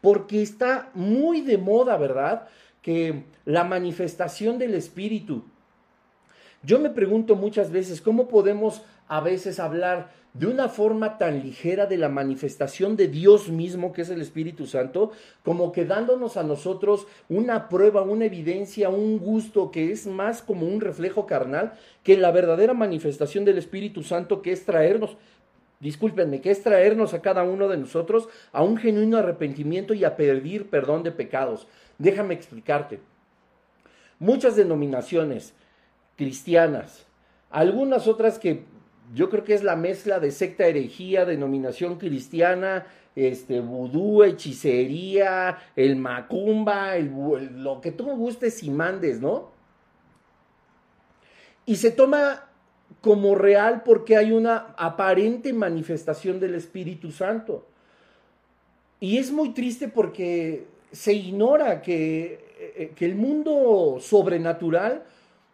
[0.02, 2.48] porque está muy de moda, ¿verdad?
[2.82, 5.44] Que la manifestación del espíritu.
[6.63, 11.88] Yo me pregunto muchas veces, ¿cómo podemos a veces hablar de una forma tan ligera
[11.88, 15.12] de la manifestación de Dios mismo, que es el Espíritu Santo,
[15.44, 20.68] como que dándonos a nosotros una prueba, una evidencia, un gusto que es más como
[20.68, 25.18] un reflejo carnal que la verdadera manifestación del Espíritu Santo, que es traernos
[25.80, 30.16] discúlpenme, que es traernos a cada uno de nosotros a un genuino arrepentimiento y a
[30.16, 31.68] pedir perdón de pecados.
[31.98, 33.00] Déjame explicarte.
[34.20, 35.54] Muchas denominaciones
[36.16, 37.06] cristianas,
[37.52, 38.66] algunas otras que
[39.13, 45.96] yo creo que es la mezcla de secta herejía, denominación cristiana, este vudú, hechicería, el
[45.96, 49.52] macumba, lo que tú gustes y mandes, ¿no?
[51.66, 52.46] Y se toma
[53.02, 57.65] como real porque hay una aparente manifestación del Espíritu Santo.
[59.00, 65.04] Y es muy triste porque se ignora que, eh, que, el mundo sobrenatural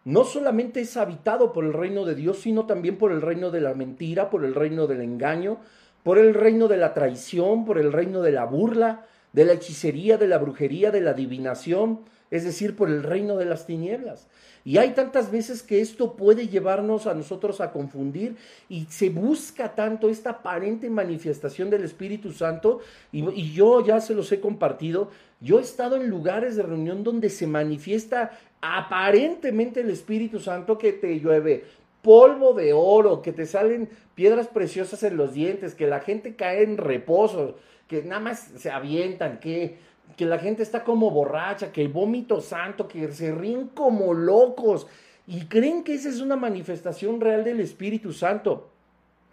[0.04, 3.60] no solamente es habitado por el reino de Dios, sino también por el reino de
[3.60, 5.58] la mentira, por el reino del engaño,
[6.02, 10.16] por el reino de la traición, por el reino de la burla, de la hechicería,
[10.16, 14.28] de la brujería, de la adivinación, es decir, por el reino de las tinieblas.
[14.64, 18.36] Y hay tantas veces que esto puede llevarnos a nosotros a confundir
[18.70, 22.80] y se busca tanto esta aparente manifestación del Espíritu Santo
[23.12, 25.10] y, yo ya se los he compartido.
[25.40, 30.94] Yo he estado en lugares de reunión donde se manifiesta aparentemente el Espíritu Santo que
[30.94, 31.64] te llueve
[32.00, 36.62] polvo de oro, que te salen piedras preciosas en los dientes, que la gente cae
[36.62, 39.78] en reposo, que nada más se avientan, que
[40.16, 44.86] que la gente está como borracha, que el vómito santo, que se ríen como locos
[45.26, 48.70] y creen que esa es una manifestación real del Espíritu Santo.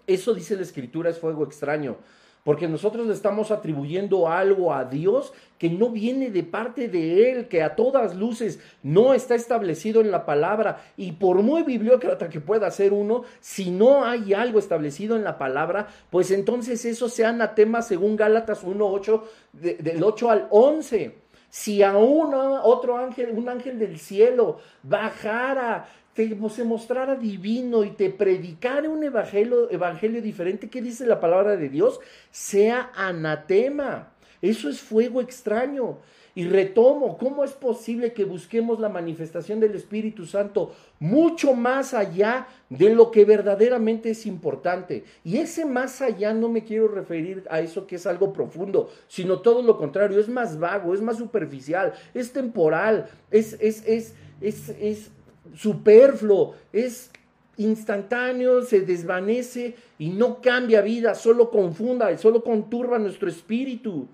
[0.08, 1.98] Eso dice la Escritura, es fuego extraño.
[2.44, 7.48] Porque nosotros le estamos atribuyendo algo a Dios que no viene de parte de Él,
[7.48, 10.84] que a todas luces no está establecido en la palabra.
[10.98, 15.38] Y por muy bibliócrata que pueda ser uno, si no hay algo establecido en la
[15.38, 19.22] palabra, pues entonces eso sea anatema según Gálatas 1.8,
[19.54, 27.16] del 8 al 11 si a otro ángel, un ángel del cielo, bajara se mostrara
[27.16, 32.00] divino y te predicara un evangelio, evangelio diferente, ¿qué dice la palabra de Dios?
[32.32, 34.12] Sea anatema.
[34.42, 36.00] Eso es fuego extraño.
[36.34, 42.48] Y retomo, ¿cómo es posible que busquemos la manifestación del Espíritu Santo mucho más allá
[42.70, 45.04] de lo que verdaderamente es importante?
[45.26, 49.42] Y ese más allá no me quiero referir a eso que es algo profundo, sino
[49.42, 55.12] todo lo contrario, es más vago, es más superficial, es temporal, es, es, es, es
[55.56, 57.12] superfluo, es
[57.58, 64.08] instantáneo, se desvanece y no cambia vida, solo confunda y solo conturba nuestro espíritu.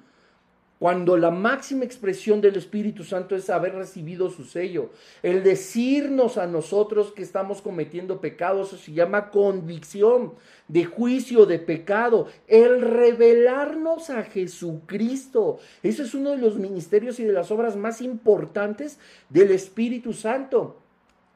[0.80, 4.92] Cuando la máxima expresión del Espíritu Santo es haber recibido su sello,
[5.24, 10.34] el decirnos a nosotros que estamos cometiendo pecados, eso se llama convicción
[10.68, 15.58] de juicio de pecado, el revelarnos a Jesucristo.
[15.82, 20.78] Eso es uno de los ministerios y de las obras más importantes del Espíritu Santo.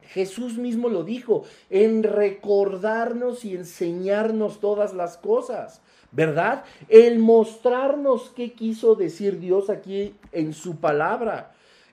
[0.08, 5.80] Jesús mismo lo dijo, en recordarnos y enseñarnos todas las cosas,
[6.10, 6.64] ¿verdad?
[6.88, 11.52] El mostrarnos qué quiso decir Dios aquí en su palabra.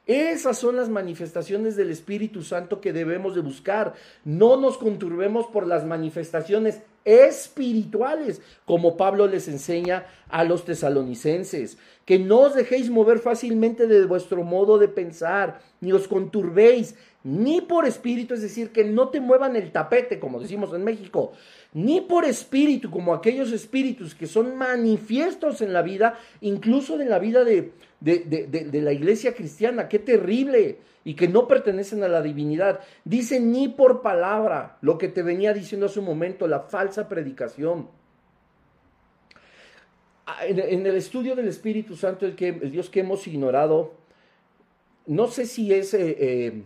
[0.10, 3.94] Esas son las manifestaciones del Espíritu Santo que debemos de buscar.
[4.26, 11.78] No nos conturbemos por las manifestaciones espirituales, como Pablo les enseña a los tesalonicenses.
[12.06, 17.60] Que no os dejéis mover fácilmente de vuestro modo de pensar, ni os conturbéis, ni
[17.62, 21.34] por espíritu, es decir, que no te muevan el tapete, como decimos en México,
[21.74, 27.20] ni por espíritu, como aquellos espíritus que son manifiestos en la vida, incluso en la
[27.20, 29.90] vida de, de, la iglesia cristiana.
[29.90, 30.78] Qué terrible.
[31.06, 32.82] Y que no pertenecen a la divinidad.
[33.06, 37.88] Dice ni por palabra, lo que te venía diciendo hace un momento, la falsa predicación.
[40.26, 43.94] Ah, en, el estudio del Espíritu Santo, el, que, el Dios que hemos ignorado,
[45.08, 46.64] no sé si es eh, eh,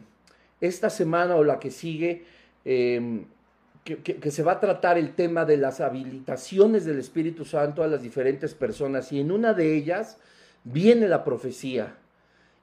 [0.64, 2.24] esta semana o la que sigue,
[2.64, 3.26] eh,
[3.84, 8.02] que, se va a tratar el tema de las habilitaciones del Espíritu Santo a las
[8.02, 10.18] diferentes personas y en una de ellas
[10.64, 11.98] viene la profecía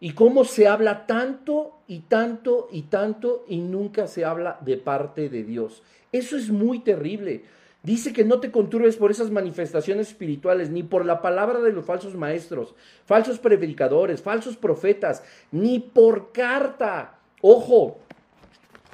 [0.01, 5.29] y cómo se habla tanto y tanto y tanto y nunca se habla de parte
[5.29, 5.83] de Dios.
[6.11, 7.45] Eso es muy terrible.
[7.83, 11.85] Dice que no te conturbes por esas manifestaciones espirituales, ni por la palabra de los
[11.85, 12.75] falsos maestros,
[13.05, 15.23] falsos predicadores, falsos profetas,
[15.53, 17.20] ni por carta.
[17.41, 17.99] Ojo,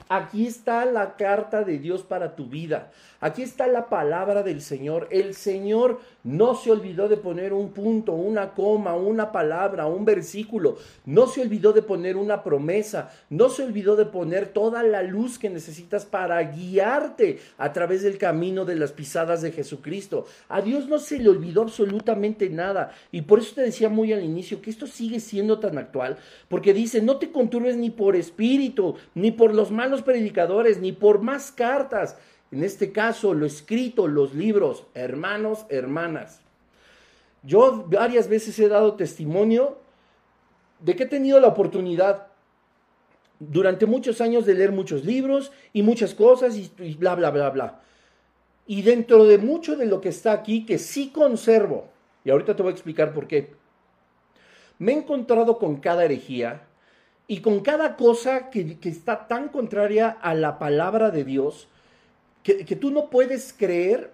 [0.09, 2.93] Aquí está la carta de Dios para tu vida.
[3.21, 5.09] Aquí está la palabra del Señor.
[5.11, 10.77] El Señor no se olvidó de poner un punto, una coma, una palabra, un versículo.
[11.05, 13.13] No se olvidó de poner una promesa.
[13.31, 18.19] No se olvidó de poner toda la luz que necesitas para guiarte a través del
[18.19, 20.27] camino de las pisadas de Jesucristo.
[20.49, 22.93] A Dios no se le olvidó absolutamente nada.
[23.13, 26.17] Y por eso te decía muy al inicio que esto sigue siendo tan actual.
[26.49, 31.23] Porque dice, no te conturbes ni por espíritu, ni por los malos predicadores, ni por
[31.23, 32.17] más cartas
[32.53, 36.41] en este caso lo escrito, los libros, hermanos, hermanas.
[37.43, 39.79] Yo varias veces he dado testimonio
[40.81, 42.29] de que he tenido la oportunidad
[43.39, 47.81] durante muchos años de leer muchos libros y muchas cosas y, bla, bla, bla, bla.
[48.67, 51.89] Y dentro de mucho de lo que está aquí, que sí conservo,
[52.25, 53.55] y ahorita te voy a explicar por qué,
[54.79, 56.63] me he encontrado con cada herejía
[57.29, 61.69] y con cada cosa que, que está tan contraria a la palabra de Dios,
[62.47, 64.13] que, tú no puedes creer,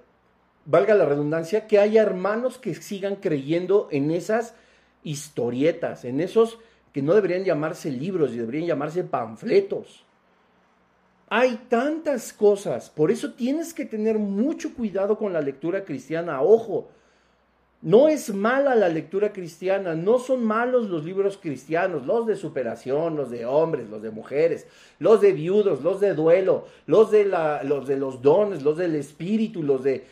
[0.65, 4.55] valga la redundancia, que haya hermanos que sigan creyendo en esas
[5.03, 6.59] historietas, en esos
[6.95, 10.07] que no deberían llamarse libros y deberían llamarse panfletos.
[11.29, 16.41] Hay tantas cosas, por eso tienes que tener mucho cuidado con la lectura cristiana.
[16.41, 16.89] Ojo,
[17.83, 23.17] no es mala la lectura cristiana, no son malos los libros cristianos, los de superación,
[23.17, 24.69] los de hombres, los de mujeres,
[25.01, 29.83] los de viudos, los de duelo, los de, la, los, dones, los del espíritu, los
[29.83, 30.07] de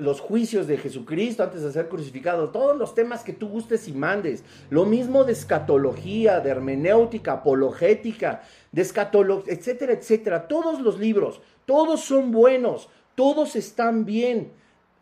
[0.00, 3.92] los juicios de Jesucristo antes de ser crucificado, todos los temas que tú gustes y
[3.92, 4.42] mandes.
[4.70, 10.48] Lo mismo de escatología, de hermenéutica, apologética, de escatología, etcétera, etcétera.
[10.48, 14.50] Todos los libros, todos son buenos, todos están bien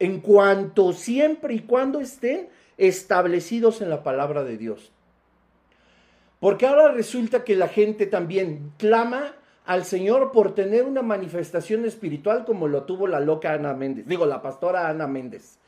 [0.01, 2.49] en cuanto siempre y cuando estén
[2.79, 4.91] establecidos en la palabra de Dios.
[6.41, 9.35] Porque ahora resulta que la gente también clama
[9.67, 14.25] al Señor por tener una manifestación espiritual como lo tuvo la loca Ana Méndez, digo,
[14.27, 15.59] la pastora Ana Méndez.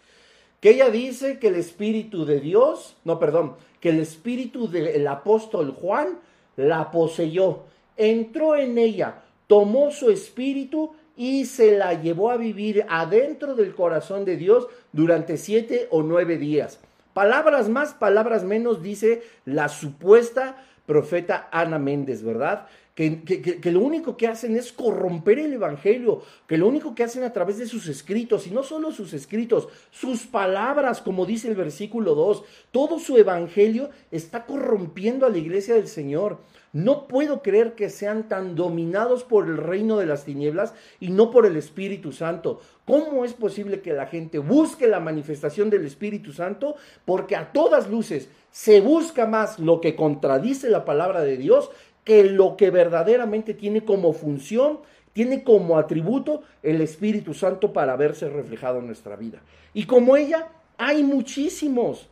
[0.60, 5.72] Que ella dice que el Espíritu de Dios, no, perdón, que el Espíritu del apóstol
[5.72, 6.18] Juan
[6.56, 7.64] la poseyó,
[7.96, 14.24] entró en ella, tomó su espíritu y se la llevó a vivir adentro del corazón
[14.24, 16.80] de Dios durante siete o nueve días.
[17.12, 22.66] Palabras más, palabras menos, dice la supuesta profeta Ana Méndez, ¿verdad?
[22.94, 27.24] Que, que, lo único que hacen es corromper el Evangelio, que lo único que hacen
[27.24, 31.54] a través de sus escritos, y no solo sus escritos, sus palabras, como dice el
[31.54, 36.40] versículo 2, todo su Evangelio está corrompiendo a la iglesia del Señor.
[36.72, 41.30] No puedo creer que sean tan dominados por el reino de las tinieblas y no
[41.30, 42.60] por el Espíritu Santo.
[42.86, 46.76] ¿Cómo es posible que la gente busque la manifestación del Espíritu Santo?
[47.04, 51.70] Porque a todas luces se busca más lo que contradice la palabra de Dios
[52.04, 54.80] que lo que verdaderamente tiene como función,
[55.12, 59.42] tiene como atributo el Espíritu Santo para verse reflejado en nuestra vida.
[59.74, 60.48] Y como ella,
[60.78, 62.08] hay muchísimos.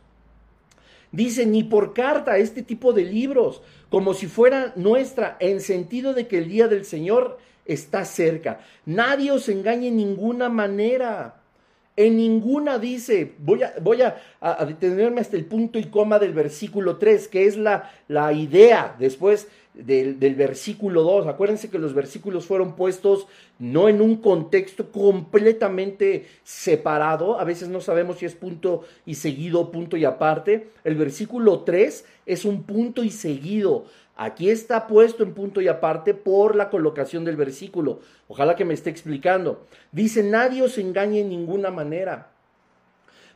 [1.11, 6.27] Dice, ni por carta, este tipo de libros, como si fuera nuestra, en sentido de
[6.27, 8.61] que el día del Señor está cerca.
[8.85, 11.40] Nadie os engañe en ninguna manera.
[11.97, 14.15] En ninguna dice, voy a, voy a,
[14.65, 18.95] detenerme hasta el punto y coma del versículo 3, que es la, la idea.
[18.97, 21.27] Después del, del, versículo 2.
[21.27, 23.27] Acuérdense que los versículos fueron puestos
[23.59, 27.39] no en un contexto completamente separado.
[27.39, 30.69] A veces no sabemos si es punto y seguido, punto y aparte.
[30.83, 33.85] El versículo 3 es un punto y seguido.
[34.23, 38.01] Aquí está puesto en punto y aparte por la colocación del versículo.
[38.27, 39.65] Ojalá que me esté explicando.
[39.91, 42.29] Dice, nadie os engañe en ninguna manera.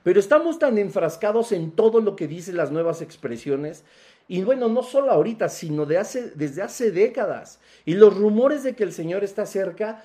[0.03, 3.83] Pero estamos tan enfrascados en todo lo que dicen las nuevas expresiones.
[4.27, 7.59] Y bueno, no solo ahorita, sino de hace, desde hace décadas.
[7.83, 10.03] Y los rumores de que el Señor está cerca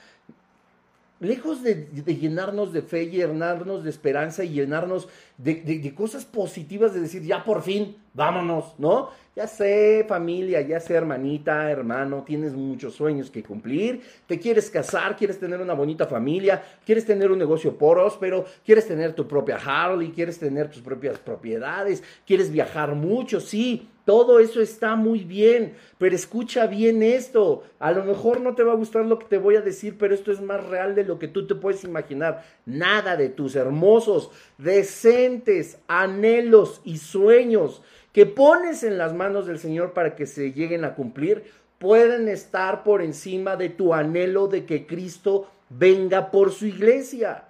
[1.21, 7.23] lejos de, llenarnos de fe, llenarnos de esperanza y llenarnos de, cosas positivas, de decir,
[7.23, 9.11] ya por fin, vámonos, ¿no?
[9.37, 15.17] Ya sé, familia, ya sé, hermanita, hermano, tienes muchos sueños que cumplir, te quieres casar,
[15.17, 20.11] quieres tener una bonita familia, quieres tener un negocio próspero, quieres tener tu propia Harley,
[20.11, 26.17] quieres tener tus propias propiedades, quieres viajar mucho, sí, todo eso está muy bien, pero
[26.17, 27.63] escucha bien esto.
[27.79, 30.15] A lo mejor no te va a gustar lo que te voy a decir, pero
[30.15, 32.43] esto es más real de lo que tú te puedes imaginar.
[32.67, 37.83] Nada de tus hermosos, decentes anhelos y sueños
[38.13, 41.45] que pones en las manos del Señor para que se lleguen a cumplir,
[41.79, 47.45] pueden estar por encima de tu anhelo de que Cristo venga por su iglesia.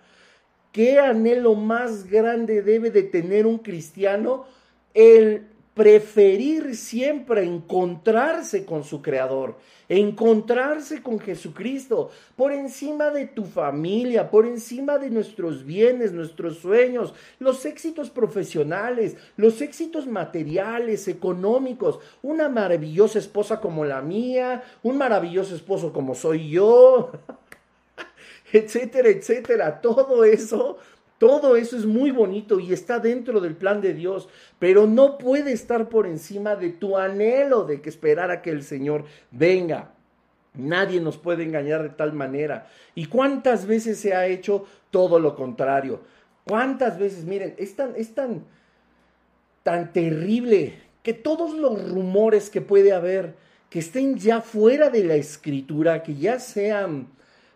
[0.73, 4.47] ¿Qué anhelo más grande debe de tener un cristiano?
[4.95, 5.50] El
[5.81, 9.57] preferir siempre encontrarse con su Creador,
[9.89, 17.15] encontrarse con Jesucristo, por encima de tu familia, por encima de nuestros bienes, nuestros sueños,
[17.39, 25.55] los éxitos profesionales, los éxitos materiales, económicos, una maravillosa esposa como la mía, un maravilloso
[25.55, 27.11] esposo como soy yo,
[28.53, 29.81] etcétera, etcétera.
[29.81, 30.77] Todo eso
[31.21, 34.27] todo eso es muy bonito y está dentro del plan de Dios,
[34.59, 38.63] pero no puede estar por encima de tu anhelo de que esperar a que el
[38.63, 39.93] Señor venga.
[40.55, 42.69] Nadie nos puede engañar de tal manera.
[42.95, 46.01] ¿Y cuántas veces se ha hecho todo lo contrario?
[46.47, 47.27] ¿Cuántas veces?
[47.27, 48.47] Miren, es tan, es tan,
[49.63, 53.35] tan terrible que todos los rumores que puede haber,
[53.69, 57.09] que estén ya fuera de la escritura, que ya sean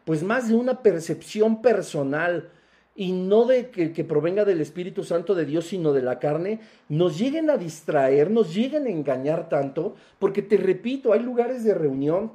[0.04, 2.50] pues más de una percepción personal,
[2.95, 7.18] y no de que, provenga del Espíritu Santo de Dios, sino de la carne, nos
[7.18, 12.32] lleguen a distraer, nos lleguen a engañar tanto, porque te repito, hay lugares de reunión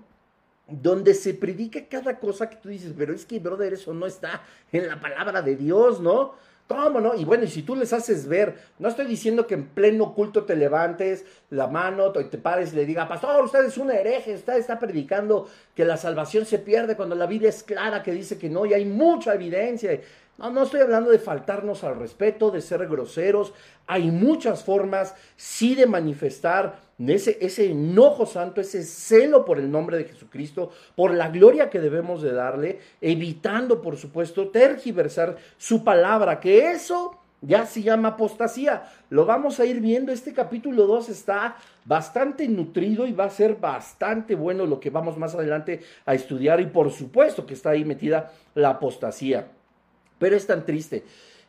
[0.67, 4.43] donde se predica cada cosa que tú dices, pero es que, brother, eso no está
[4.71, 6.33] en la palabra de Dios, ¿no?
[6.69, 7.15] ¿Cómo no?
[7.15, 10.43] Y bueno, y si tú les haces ver, no estoy diciendo que en pleno culto
[10.43, 14.57] te levantes la mano te pares y le diga, pastor, usted es un hereje, usted
[14.57, 18.51] está predicando que la salvación se pierde cuando la Biblia es clara que dice que
[18.51, 19.99] no, y hay mucha evidencia.
[20.39, 23.53] No, no estoy hablando de faltarnos al respeto, de ser groseros.
[23.87, 29.97] Hay muchas formas, sí, de manifestar ese, ese enojo santo, ese celo por el nombre
[29.97, 36.39] de Jesucristo, por la gloria que debemos de darle, evitando, por supuesto, tergiversar su palabra,
[36.39, 38.83] que eso ya se llama apostasía.
[39.09, 40.13] Lo vamos a ir viendo.
[40.13, 45.17] Este capítulo 2 está bastante nutrido y va a ser bastante bueno lo que vamos
[45.17, 46.61] más adelante a estudiar.
[46.61, 49.58] Y por supuesto que está ahí metida la apostasía.
[50.19, 51.03] Pero es tan triste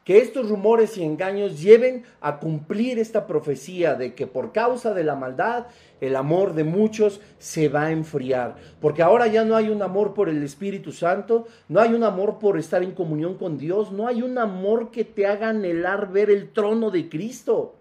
[0.04, 5.04] que estos rumores y engaños lleven a cumplir esta profecía de que por causa de
[5.04, 5.66] la maldad
[6.00, 10.14] el amor de muchos se va a enfriar, porque ahora ya no hay un amor
[10.14, 14.08] por el Espíritu Santo, no hay un amor por estar en comunión con Dios, no
[14.08, 17.76] hay un amor que te haga anhelar ver el trono de Cristo.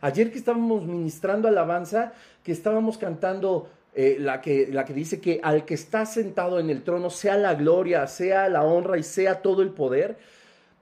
[0.00, 2.12] Ayer que estábamos ministrando alabanza,
[2.44, 6.70] que estábamos cantando eh, la, que, la que dice que al que está sentado en
[6.70, 10.18] el trono sea la gloria, sea la honra y sea todo el poder,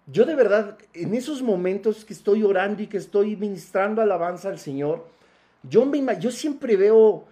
[0.07, 4.59] yo de verdad, en esos momentos que estoy orando y que estoy ministrando alabanza al
[4.59, 5.07] Señor,
[5.62, 7.24] yo, siempre veo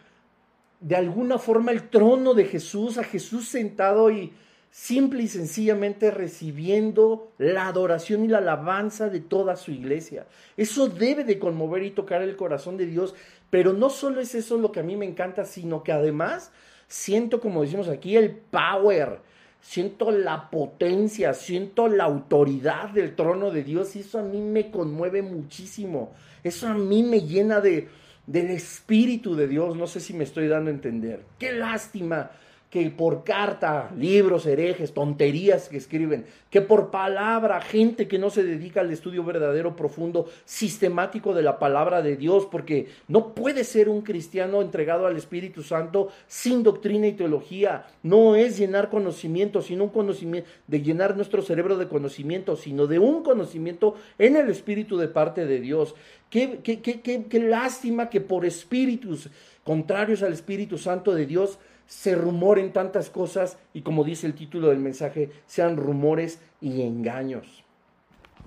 [0.80, 4.32] de alguna forma el trono de Jesús, a Jesús sentado y
[4.70, 10.26] simple y sencillamente recibiendo la adoración y la alabanza de toda su iglesia.
[10.56, 13.16] Eso debe de conmover y tocar el corazón de Dios,
[13.50, 16.52] pero no solo es eso lo que a mí me encanta, sino que además
[16.86, 19.20] siento, como decimos aquí, el power,
[19.60, 24.70] siento la potencia, siento la autoridad del trono de Dios y eso a mí me
[24.70, 26.12] conmueve muchísimo.
[26.42, 27.88] Eso a mí me llena de
[28.26, 31.24] del espíritu de Dios, no sé si me estoy dando a entender.
[31.38, 32.30] Qué lástima
[32.70, 38.44] que por carta, libros herejes, tonterías que escriben, que por palabra, gente que no se
[38.44, 43.88] dedica al estudio verdadero, profundo, sistemático de la palabra de Dios, porque no puede ser
[43.88, 47.86] un cristiano entregado al Espíritu Santo sin doctrina y teología.
[48.04, 53.00] No es llenar conocimiento, sino un conocimiento, de llenar nuestro cerebro de conocimiento, sino de
[53.00, 55.96] un conocimiento en el Espíritu de parte de Dios.
[56.30, 59.28] Qué, qué, qué, qué lástima que por espíritus
[59.64, 61.58] contrarios al Espíritu Santo de Dios
[61.90, 67.64] se rumoren tantas cosas y como dice el título del mensaje, sean rumores y engaños.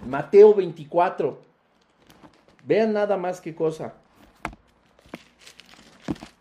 [0.07, 1.41] Mateo 24.
[2.65, 3.95] Vean nada más qué cosa.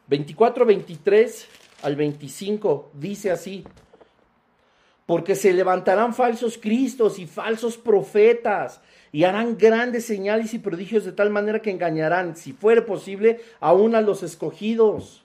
[0.07, 1.49] 24, 23
[1.83, 3.65] al 25 dice así.
[5.05, 8.81] Porque se levantarán falsos cristos y falsos profetas
[9.11, 13.97] y harán grandes señales y prodigios de tal manera que engañarán, si fuere posible, aún
[13.97, 15.22] a los escogidos.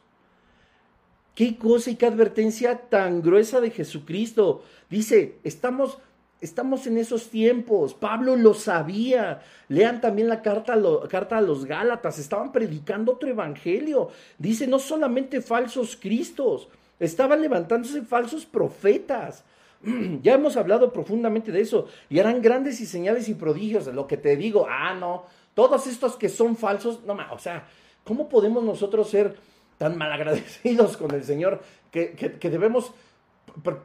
[1.38, 4.63] Qué cosa y qué advertencia tan gruesa de Jesucristo.
[4.89, 5.99] Dice, estamos,
[6.41, 7.93] estamos en esos tiempos.
[7.93, 9.43] Pablo lo sabía.
[9.67, 10.75] Lean también la carta,
[11.07, 12.17] carta a los Gálatas.
[12.17, 14.09] Estaban predicando otro evangelio.
[14.39, 16.69] Dice, no solamente falsos cristos,
[16.99, 19.43] estaban levantándose falsos profetas.
[20.23, 21.85] Ya hemos hablado profundamente de eso.
[22.09, 23.85] Y harán grandes y señales y prodigios.
[23.85, 27.67] Lo que te digo, ah, no, todos estos que son falsos, no, o sea,
[28.03, 29.35] ¿cómo podemos nosotros ser
[29.78, 31.61] tan malagradecidos con el Señor
[31.91, 32.93] que, debemos,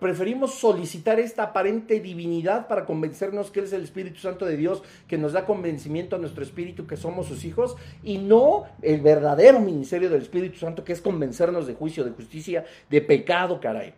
[0.00, 4.82] preferimos solicitar esta aparente divinidad para convencernos que Él es el Espíritu Santo de Dios,
[5.06, 9.60] que nos da convencimiento a nuestro espíritu que somos sus hijos, y no el verdadero
[9.60, 13.94] ministerio del Espíritu Santo, que es convencernos de juicio, de justicia, de pecado, caray.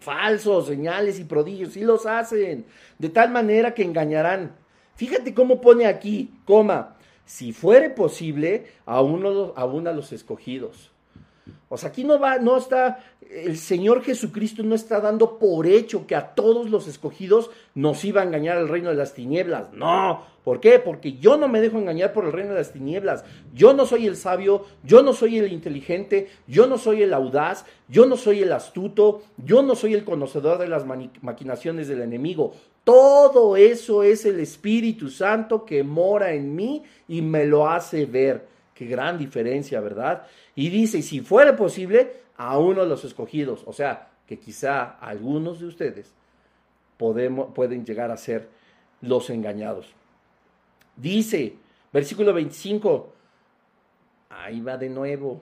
[0.00, 2.66] Falsos, señales y prodigios, sí los hacen,
[2.98, 4.56] de tal manera que engañarán.
[4.96, 6.95] Fíjate cómo pone aquí, coma,
[7.26, 10.92] si fuere posible, a uno, a los escogidos.
[11.68, 16.06] O sea, aquí no va, no está, el Señor Jesucristo no está dando por hecho
[16.06, 19.72] que a todos los escogidos nos iba a engañar el reino de las tinieblas.
[19.72, 20.78] No, ¿por qué?
[20.78, 23.24] Porque yo no me dejo engañar por el reino de las tinieblas.
[23.52, 27.64] Yo no soy el sabio, yo no soy el inteligente, yo no soy el audaz,
[27.88, 30.84] yo no soy el astuto, yo no soy el conocedor de las
[31.20, 32.54] maquinaciones del enemigo.
[32.84, 38.46] Todo eso es el Espíritu Santo que mora en mí y me lo hace ver.
[38.74, 40.26] Qué gran diferencia, ¿verdad?
[40.54, 43.62] Y dice, si fuera posible, a uno de los escogidos.
[43.66, 46.12] O sea, que quizá algunos de ustedes
[46.96, 48.48] podemos, pueden llegar a ser
[49.00, 49.94] los engañados.
[50.96, 51.54] Dice,
[51.92, 53.12] versículo 25,
[54.30, 55.40] ahí va de nuevo.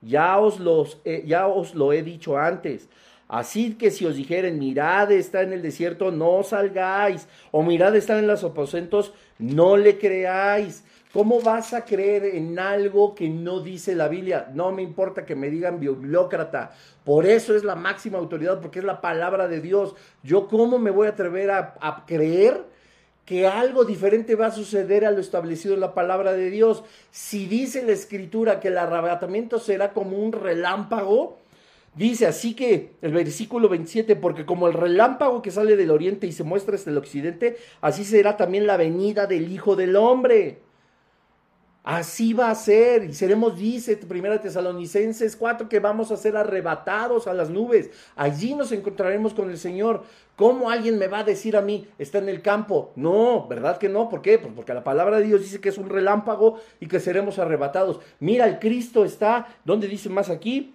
[0.00, 2.88] Ya os, los, ya os lo he dicho antes.
[3.28, 8.18] Así que si os dijeren, mirad, está en el desierto, no salgáis, o mirad, está
[8.18, 10.84] en los aposentos, no le creáis.
[11.12, 14.50] ¿Cómo vas a creer en algo que no dice la Biblia?
[14.52, 16.72] No me importa que me digan bibliócrata.
[17.04, 19.94] Por eso es la máxima autoridad, porque es la palabra de Dios.
[20.24, 22.64] Yo cómo me voy a atrever a, a creer
[23.24, 26.82] que algo diferente va a suceder a lo establecido en la palabra de Dios.
[27.10, 31.38] Si dice la escritura que el arrebatamiento será como un relámpago,
[31.96, 36.32] Dice así que el versículo 27, porque como el relámpago que sale del oriente y
[36.32, 40.58] se muestra hasta el occidente, así será también la venida del Hijo del Hombre.
[41.84, 47.26] Así va a ser, y seremos, dice Primera Tesalonicenses 4, que vamos a ser arrebatados
[47.26, 47.90] a las nubes.
[48.16, 50.02] Allí nos encontraremos con el Señor.
[50.34, 52.92] ¿Cómo alguien me va a decir a mí, está en el campo?
[52.96, 54.08] No, ¿verdad que no?
[54.08, 54.38] ¿Por qué?
[54.38, 58.00] Pues porque la palabra de Dios dice que es un relámpago y que seremos arrebatados.
[58.18, 60.74] Mira, el Cristo está, ¿dónde dice más aquí?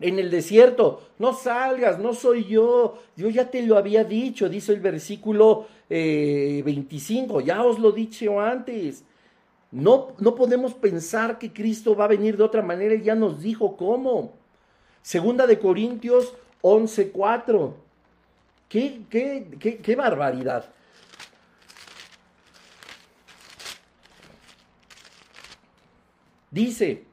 [0.00, 4.72] En el desierto, no salgas, no soy yo, yo ya te lo había dicho, dice
[4.72, 9.04] el versículo 25, eh, ya os lo he dicho antes.
[9.70, 13.40] No, no podemos pensar que Cristo va a venir de otra manera, Él ya nos
[13.42, 14.32] dijo cómo.
[15.02, 17.74] Segunda de Corintios 11:4.
[18.68, 20.70] ¿Qué, qué, qué, qué barbaridad.
[26.50, 27.04] Dice,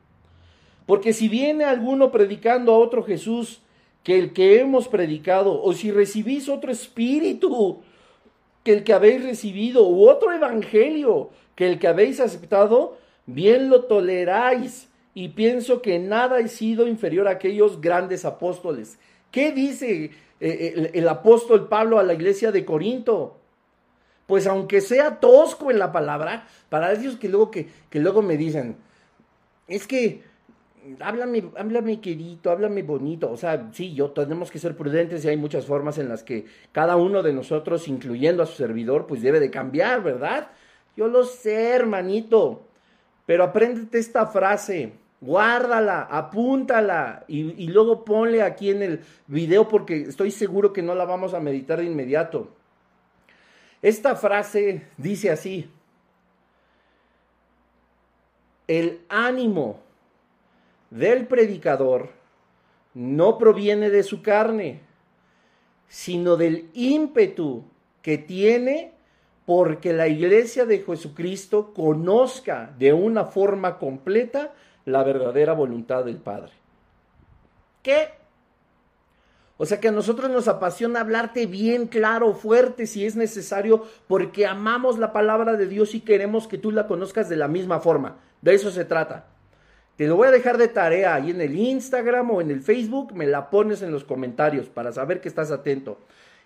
[0.88, 3.62] porque si viene alguno predicando a otro Jesús
[4.04, 7.82] que el que hemos predicado, o si recibís otro espíritu
[8.64, 13.84] que el que habéis recibido, u otro evangelio que el que habéis aceptado, bien lo
[13.84, 14.88] toleráis.
[15.14, 19.00] Y pienso que nada ha sido inferior a aquellos grandes apóstoles.
[19.32, 23.38] ¿Qué dice eh, el, apóstol Pablo a la iglesia de Corinto?
[24.28, 28.38] Pues aunque sea tosco en la palabra, para ellos que luego, que, que luego me
[28.38, 28.78] dicen,
[29.68, 30.22] es que
[31.00, 33.32] háblame, háblame querido, háblame bonito.
[33.32, 36.46] O sea, sí, yo tenemos que ser prudentes y hay muchas formas en las que
[36.72, 40.50] cada uno de nosotros, incluyendo a su servidor, pues debe de cambiar, ¿verdad?
[40.96, 42.64] Yo lo sé, hermanito.
[43.26, 44.94] Pero apréndete esta frase.
[45.20, 50.94] guárdala, apúntala y, y, luego ponle aquí en el video porque estoy seguro que no
[50.94, 52.50] la vamos a meditar de inmediato.
[53.82, 55.68] Esta frase dice así,
[58.68, 59.87] el ánimo
[60.90, 62.10] del predicador
[62.94, 64.82] no proviene de su carne,
[65.88, 67.64] sino del ímpetu
[68.02, 68.94] que tiene
[69.46, 74.54] porque la iglesia de Jesucristo conozca de una forma completa
[74.86, 76.52] la verdadera voluntad del Padre.
[77.82, 78.10] ¿Qué?
[79.58, 84.46] O sea que a nosotros nos apasiona hablarte bien claro, fuerte, si es necesario, porque
[84.46, 88.18] amamos la palabra de Dios y queremos que tú la conozcas de la misma forma.
[88.42, 89.26] De eso se trata.
[89.98, 93.14] Te lo voy a dejar de tarea ahí en el Instagram o en el Facebook,
[93.16, 95.98] me la pones en los comentarios para saber que estás atento.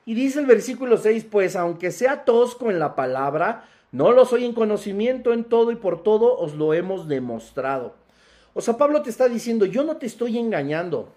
[0.05, 4.45] Y dice el versículo 6, pues aunque sea tosco en la palabra, no lo soy
[4.45, 7.93] en conocimiento en todo y por todo os lo hemos demostrado.
[8.53, 11.13] O sea, Pablo te está diciendo, yo no te estoy engañando.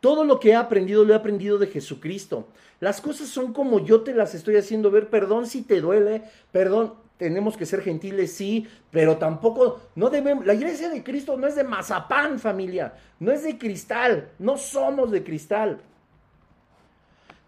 [0.00, 2.48] Todo lo que he aprendido lo he aprendido de Jesucristo.
[2.80, 5.08] Las cosas son como yo te las estoy haciendo ver.
[5.08, 6.22] Perdón si te duele,
[6.52, 11.48] perdón, tenemos que ser gentiles, sí, pero tampoco, no debemos, la iglesia de Cristo no
[11.48, 15.80] es de mazapán, familia, no es de cristal, no somos de cristal.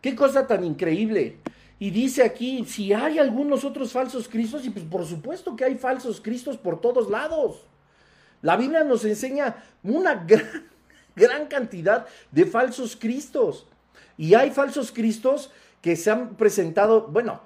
[0.00, 1.36] Qué cosa tan increíble.
[1.78, 5.76] Y dice aquí, si hay algunos otros falsos cristos, y pues por supuesto que hay
[5.76, 7.62] falsos cristos por todos lados.
[8.42, 10.68] La Biblia nos enseña una gran,
[11.14, 13.66] gran cantidad de falsos cristos.
[14.18, 17.40] Y hay falsos cristos que se han presentado, bueno,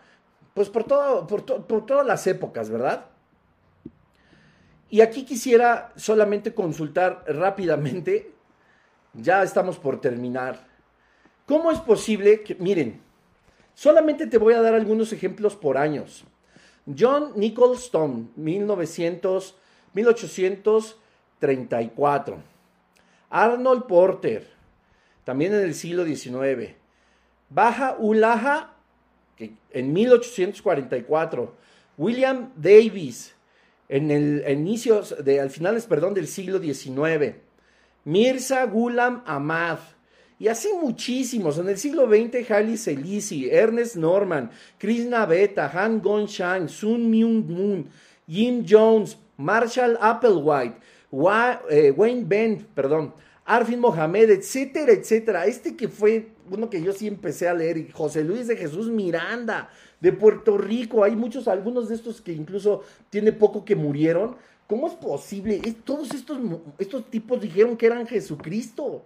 [0.54, 3.06] pues por, todo, por, todas las épocas, ¿verdad?
[4.88, 8.32] Y aquí quisiera solamente consultar rápidamente,
[9.12, 10.74] ya estamos por terminar
[11.46, 13.02] ¿Cómo es posible que, miren,
[13.74, 16.24] solamente te voy a dar algunos ejemplos por años.
[16.98, 19.54] John Nicholson, 1900,
[19.92, 22.38] 1834.
[23.28, 24.48] Arnold Porter,
[25.24, 26.76] también en el siglo XIX.
[27.50, 28.73] Baja Ulaha,
[29.38, 31.54] en 1844.
[31.96, 33.34] William Davis,
[33.88, 37.36] en el inicio, de, al finales, perdón, del siglo XIX.
[38.04, 39.78] Mirza Ghulam Ahmad,
[40.38, 41.58] y así muchísimos.
[41.58, 47.46] En el siglo XX, Haile Selassie, Ernest Norman, Krishna Beta, Han Gong Shang, Sun Myung
[47.46, 47.88] Moon,
[48.28, 50.76] Jim Jones, Marshall Applewhite,
[51.70, 53.14] eh, Wayne Bent, perdón,
[53.44, 55.46] Arfin Mohamed, etcétera, etcétera.
[55.46, 59.70] Este que fue uno que yo sí empecé a leer, José Luis de Jesús Miranda,
[60.00, 61.04] de Puerto Rico.
[61.04, 64.36] Hay muchos, algunos de estos que incluso tiene poco que murieron.
[64.66, 65.60] ¿Cómo es posible?
[65.84, 66.38] Todos estos,
[66.78, 69.02] estos tipos dijeron que eran Jesucristo.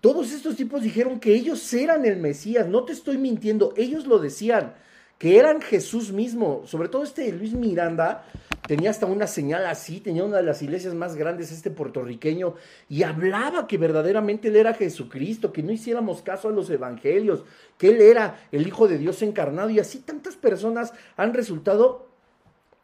[0.00, 4.18] Todos estos tipos dijeron que ellos eran el Mesías, no te estoy mintiendo, ellos lo
[4.18, 4.74] decían,
[5.16, 6.62] que eran Jesús mismo.
[6.66, 8.26] Sobre todo este Luis Miranda
[8.66, 12.54] tenía hasta una señal así, tenía una de las iglesias más grandes, este puertorriqueño,
[12.88, 17.44] y hablaba que verdaderamente él era Jesucristo, que no hiciéramos caso a los evangelios,
[17.78, 22.14] que él era el Hijo de Dios encarnado, y así tantas personas han resultado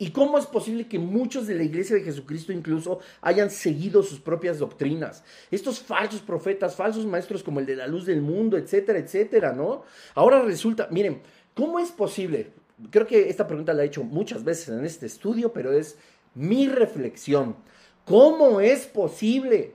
[0.03, 4.19] ¿Y cómo es posible que muchos de la iglesia de Jesucristo incluso hayan seguido sus
[4.19, 5.23] propias doctrinas?
[5.51, 9.85] Estos falsos profetas, falsos maestros como el de la luz del mundo, etcétera, etcétera, ¿no?
[10.15, 11.21] Ahora resulta, miren,
[11.53, 12.51] ¿cómo es posible?
[12.91, 15.99] Creo que esta pregunta la he hecho muchas veces en este estudio, pero es
[16.35, 17.57] mi reflexión.
[18.05, 19.75] ¿Cómo es posible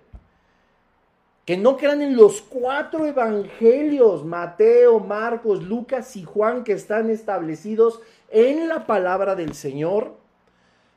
[1.46, 8.02] que no crean en los cuatro evangelios, Mateo, Marcos, Lucas y Juan, que están establecidos
[8.30, 10.18] en la palabra del Señor,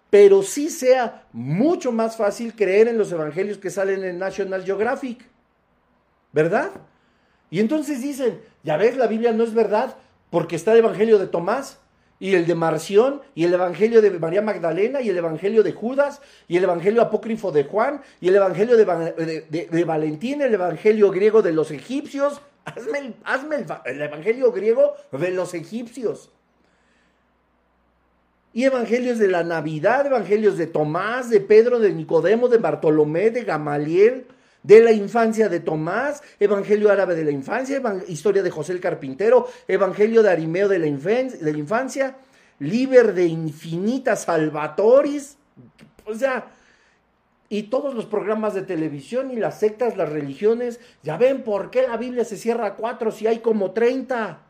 [0.08, 5.28] pero sí sea mucho más fácil creer en los evangelios que salen en National Geographic,
[6.32, 6.70] ¿verdad?
[7.50, 9.96] Y entonces dicen, ya ves, la Biblia no es verdad
[10.30, 11.78] porque está el evangelio de Tomás,
[12.20, 16.20] y el de Marción, y el Evangelio de María Magdalena, y el Evangelio de Judas,
[16.48, 21.52] y el Evangelio apócrifo de Juan, y el Evangelio de, Valentín, el Evangelio griego de
[21.52, 22.40] los egipcios.
[22.64, 26.30] Hazme, el, Evangelio griego de los egipcios.
[28.52, 33.44] Y evangelios de la Navidad, evangelios de Tomás, de Pedro, de Nicodemo, de Bartolomé, de
[33.44, 34.26] Gamaliel,
[34.68, 39.48] de la infancia de Tomás, Evangelio árabe de la infancia, historia de José el Carpintero,
[39.66, 42.18] Evangelio de Arimeo de la, de la infancia,
[42.58, 45.38] Liber de Infinita Salvatoris,
[46.04, 46.50] o sea,
[47.48, 51.88] y todos los programas de televisión y las sectas, las religiones, ya ven por qué
[51.88, 54.42] la Biblia se cierra a cuatro si hay como treinta.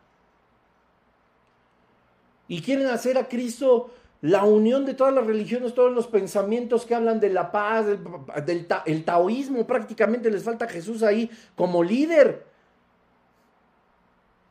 [2.48, 6.94] Y quieren hacer a Cristo la unión de todas las religiones, todos los pensamientos que
[6.94, 12.46] hablan de la paz, del, el taoísmo, prácticamente les falta Jesús ahí como líder.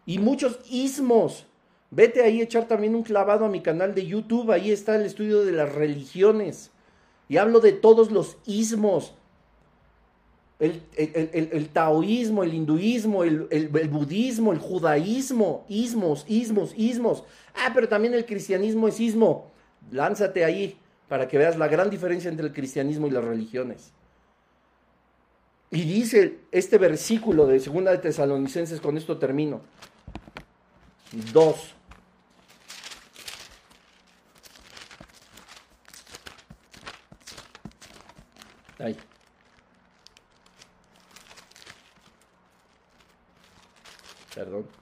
[0.05, 1.45] Y muchos ismos.
[1.89, 5.05] Vete ahí a echar también un clavado a mi canal de YouTube, ahí está el
[5.05, 6.71] estudio de las religiones.
[7.29, 9.13] Y hablo de todos los ismos
[10.59, 17.23] el, taoísmo, el hinduismo, el, budismo, el judaísmo, ismos, ismos, ismos.
[17.53, 19.51] Ah, pero también el cristianismo es ismo.
[19.91, 20.77] Lánzate ahí
[21.07, 23.91] para que veas la gran diferencia entre el cristianismo y las religiones.
[25.69, 29.61] Y dice este versículo de Segunda de Tesalonicenses, con esto termino.
[31.33, 31.73] Dos.
[38.79, 38.95] Ahí.
[44.33, 44.76] Perdón.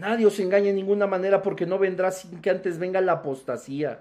[0.00, 4.00] Nadie os engañe de ninguna manera porque no vendrá sin que antes venga la apostasía.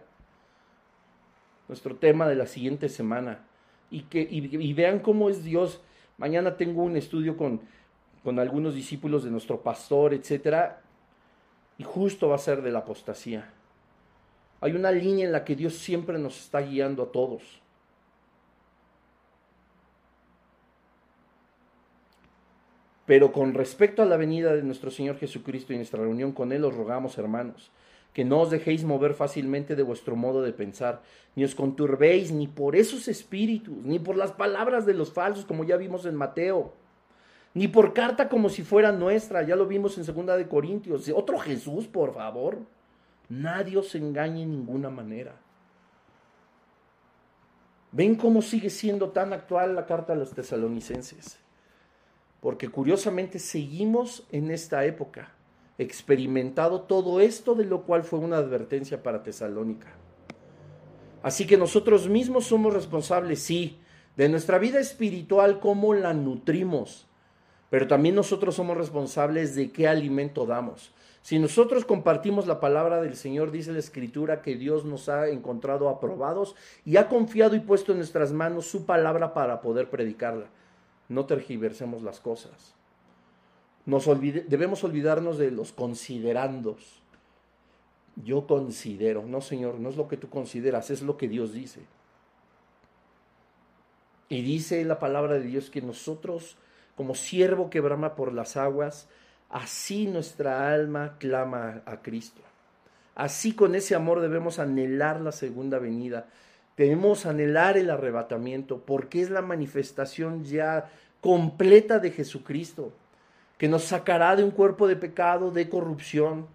[1.67, 3.43] Nuestro tema de la siguiente semana.
[3.91, 5.81] Y, que, y, vean cómo es Dios.
[6.17, 7.59] Mañana tengo un estudio con,
[8.23, 10.71] con algunos discípulos de nuestro pastor, etc.
[11.77, 13.51] Y justo va a ser de la apostasía.
[14.61, 17.61] Hay una línea en la que Dios siempre nos está guiando a todos.
[23.09, 26.63] Pero con respecto a la venida de nuestro Señor Jesucristo y nuestra reunión con Él,
[26.63, 27.71] os rogamos, hermanos,
[28.13, 31.01] que no os dejéis mover fácilmente de vuestro modo de pensar,
[31.35, 35.63] ni os conturbéis ni por esos espíritus, ni por las palabras de los falsos, como
[35.63, 36.71] ya vimos en Mateo,
[37.55, 41.09] ni por carta como si fuera nuestra, ya lo vimos en Segunda de Corintios.
[41.09, 42.59] Otro Jesús, por favor.
[43.27, 45.33] Nadie os engañe en ninguna manera.
[47.91, 51.39] ¿Ven cómo sigue siendo tan actual la carta a los tesalonicenses?
[52.41, 55.31] Porque curiosamente seguimos en esta época,
[55.77, 59.93] experimentado todo esto de lo cual fue una advertencia para Tesalónica.
[61.21, 63.79] Así que nosotros mismos somos responsables, sí,
[64.15, 67.07] de nuestra vida espiritual, cómo la nutrimos,
[67.69, 70.93] pero también nosotros somos responsables de qué alimento damos.
[71.21, 75.89] Si nosotros compartimos la palabra del Señor, dice la Escritura que Dios nos ha encontrado
[75.89, 80.47] aprobados y ha confiado y puesto en nuestras manos su palabra para poder predicarla
[81.09, 82.73] no tergiversemos las cosas.
[83.85, 87.01] Nos debemos olvidarnos de los considerandos.
[88.15, 91.81] Yo considero, no Señor, no es lo que tú consideras, es lo que Dios dice.
[94.29, 96.55] Y dice la palabra de Dios que nosotros,
[96.95, 99.07] como siervo que brama por las aguas,
[99.49, 102.41] así nuestra alma clama a Cristo.
[103.15, 106.27] Así con ese amor debemos anhelar la segunda venida
[106.79, 112.93] Debemos anhelar el arrebatamiento porque es la manifestación ya completa de Jesucristo,
[113.57, 116.47] que nos sacará de un cuerpo de pecado, de corrupción,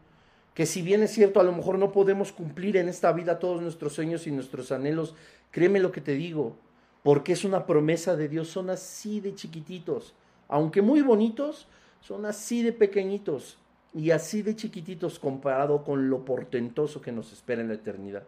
[0.55, 3.61] que si bien es cierto, a lo mejor no podemos cumplir en esta vida todos
[3.61, 5.15] nuestros sueños y nuestros anhelos,
[5.51, 6.57] créeme lo que te digo,
[7.03, 10.15] porque es una promesa de Dios, son así de chiquititos,
[10.49, 11.69] aunque muy bonitos,
[12.01, 13.59] son así de pequeñitos
[13.93, 18.23] y así de chiquititos comparado con lo portentoso que nos espera en la eternidad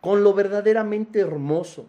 [0.00, 1.86] con lo verdaderamente hermoso.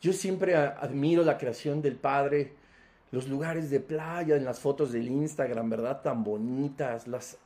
[0.00, 2.52] Yo siempre admiro la creación del Padre,
[3.10, 6.02] los lugares de playa en las fotos del Instagram, ¿verdad?
[6.02, 7.38] Tan bonitas, las,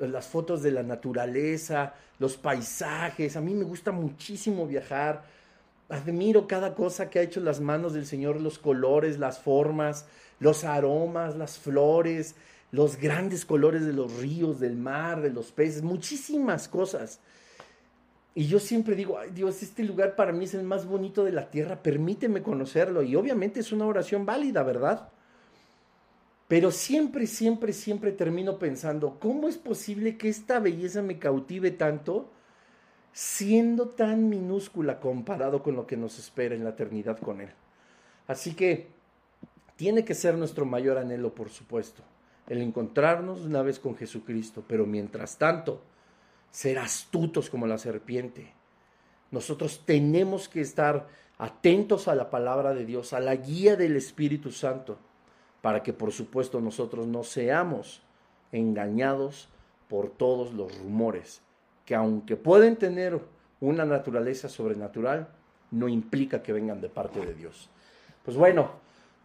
[0.00, 3.36] las fotos de la naturaleza, los paisajes.
[3.36, 5.24] A mí me gusta muchísimo viajar.
[5.88, 10.06] Admiro cada cosa que ha hecho las manos del Señor, los colores, las formas,
[10.40, 12.34] los aromas, las flores,
[12.72, 17.20] los grandes colores de los ríos, del mar, de los peces, muchísimas cosas.
[18.34, 21.50] Y yo siempre digo, Dios, este lugar para mí es el más bonito de la
[21.50, 23.02] tierra, permíteme conocerlo.
[23.02, 25.08] Y obviamente es una oración válida, ¿verdad?
[26.48, 32.30] Pero siempre, siempre, siempre termino pensando, ¿cómo es posible que esta belleza me cautive tanto
[33.12, 37.50] siendo tan minúscula comparado con lo que nos espera en la eternidad con Él?
[38.26, 38.88] Así que
[39.76, 42.02] tiene que ser nuestro mayor anhelo, por supuesto,
[42.48, 44.64] el encontrarnos una vez con Jesucristo.
[44.66, 45.82] Pero mientras tanto,
[46.54, 48.52] ser astutos como la serpiente.
[49.32, 54.52] Nosotros tenemos que estar atentos a la palabra de Dios, a la guía del Espíritu
[54.52, 54.96] Santo,
[55.62, 58.02] para que por supuesto nosotros no seamos
[58.52, 59.48] engañados
[59.88, 61.40] por todos los rumores,
[61.84, 63.20] que aunque pueden tener
[63.58, 65.26] una naturaleza sobrenatural,
[65.72, 67.68] no implica que vengan de parte de Dios.
[68.24, 68.70] Pues bueno,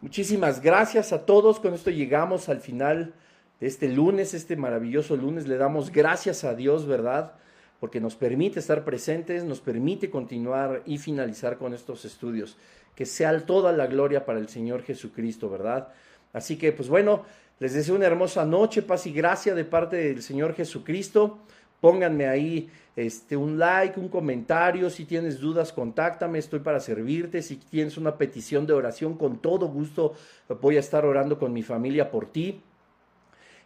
[0.00, 1.60] muchísimas gracias a todos.
[1.60, 3.14] Con esto llegamos al final
[3.60, 5.46] este lunes, este maravilloso lunes.
[5.46, 7.34] Le damos gracias a Dios, ¿verdad?
[7.78, 12.56] Porque nos permite estar presentes, nos permite continuar y finalizar con estos estudios.
[12.94, 15.88] Que sea toda la gloria para el Señor Jesucristo, ¿verdad?
[16.32, 17.24] Así que, pues bueno,
[17.58, 21.38] les deseo una hermosa noche, paz y gracia de parte del Señor Jesucristo.
[21.80, 24.90] Pónganme ahí este, un like, un comentario.
[24.90, 27.42] Si tienes dudas, contáctame, estoy para servirte.
[27.42, 30.14] Si tienes una petición de oración, con todo gusto
[30.60, 32.62] voy a estar orando con mi familia por ti.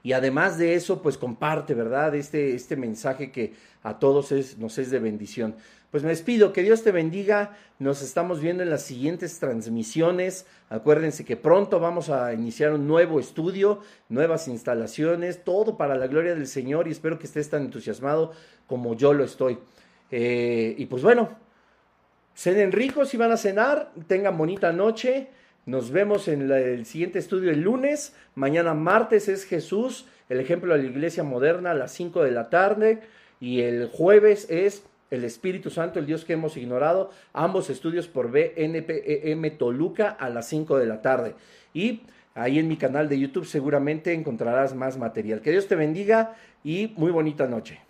[0.04, 2.14] Y además de eso, pues comparte, ¿verdad?
[2.14, 5.56] Este, este mensaje que a todos es, nos es de bendición.
[5.90, 7.56] Pues me despido, que Dios te bendiga.
[7.78, 10.44] Nos estamos viendo en las siguientes transmisiones.
[10.68, 13.80] Acuérdense que pronto vamos a iniciar un nuevo estudio,
[14.10, 18.32] nuevas instalaciones, todo para la gloria del Señor y espero que estés tan entusiasmado
[18.66, 19.58] como yo lo estoy.
[20.10, 21.30] Eh, y pues bueno,
[22.34, 25.30] cenen ricos si van a cenar, tengan bonita noche.
[25.66, 28.14] Nos vemos en el siguiente estudio el lunes.
[28.34, 32.50] Mañana martes es Jesús, el ejemplo de la iglesia moderna a las 5 de la
[32.50, 33.00] tarde.
[33.40, 38.30] Y el jueves es el Espíritu Santo, el Dios que hemos ignorado, ambos estudios por
[38.30, 41.34] BNPM Toluca a las 5 de la tarde.
[41.72, 42.02] Y
[42.34, 45.40] ahí en mi canal de YouTube seguramente encontrarás más material.
[45.40, 47.80] Que Dios te bendiga y muy bonita noche.